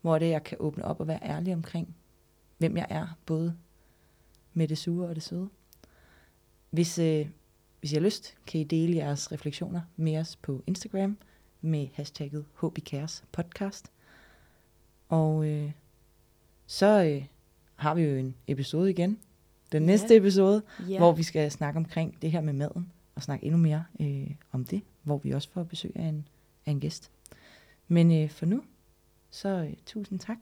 [0.01, 1.95] Hvor det, jeg kan åbne op og være ærlig omkring,
[2.57, 3.55] hvem jeg er, både
[4.53, 5.49] med det sure og det søde?
[6.69, 7.29] Hvis, øh,
[7.79, 11.17] hvis I har lyst, kan I dele jeres refleksioner med os på Instagram
[11.61, 13.91] med hashtagget HBCares podcast.
[15.09, 15.71] Og øh,
[16.65, 17.25] så øh,
[17.75, 19.19] har vi jo en episode igen.
[19.71, 19.85] Den Ja.
[19.85, 20.97] næste episode, Ja.
[20.97, 24.65] hvor vi skal snakke omkring det her med maden, og snakke endnu mere øh, om
[24.65, 26.27] det, hvor vi også får besøg af en,
[26.65, 27.11] af en gæst.
[27.87, 28.63] Men øh, for nu,
[29.37, 30.37] så øh, tusind tak.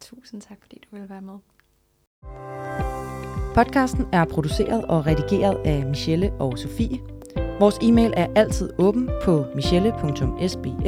[0.00, 1.38] Tusind tak, fordi du ville være med.
[3.54, 6.98] Podcasten er produceret og redigeret af Michelle og Sofie.
[7.60, 10.86] Vores e-mail er altid åben på michelle.sbl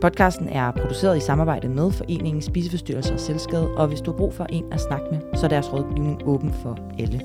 [0.00, 4.34] Podcasten er produceret i samarbejde med Foreningen Spiseforstyrrelser og Selvskade, og hvis du har brug
[4.34, 7.20] for en at snakke med, så er deres rådgivning åben for alle.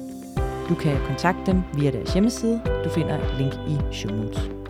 [0.70, 2.62] Du kan kontakte dem via deres hjemmeside.
[2.84, 4.63] Du finder et link i show notes.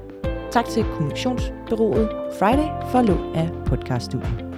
[0.54, 4.53] Tak til kommunikationsbyrået Friday for lån af podcaststudiet.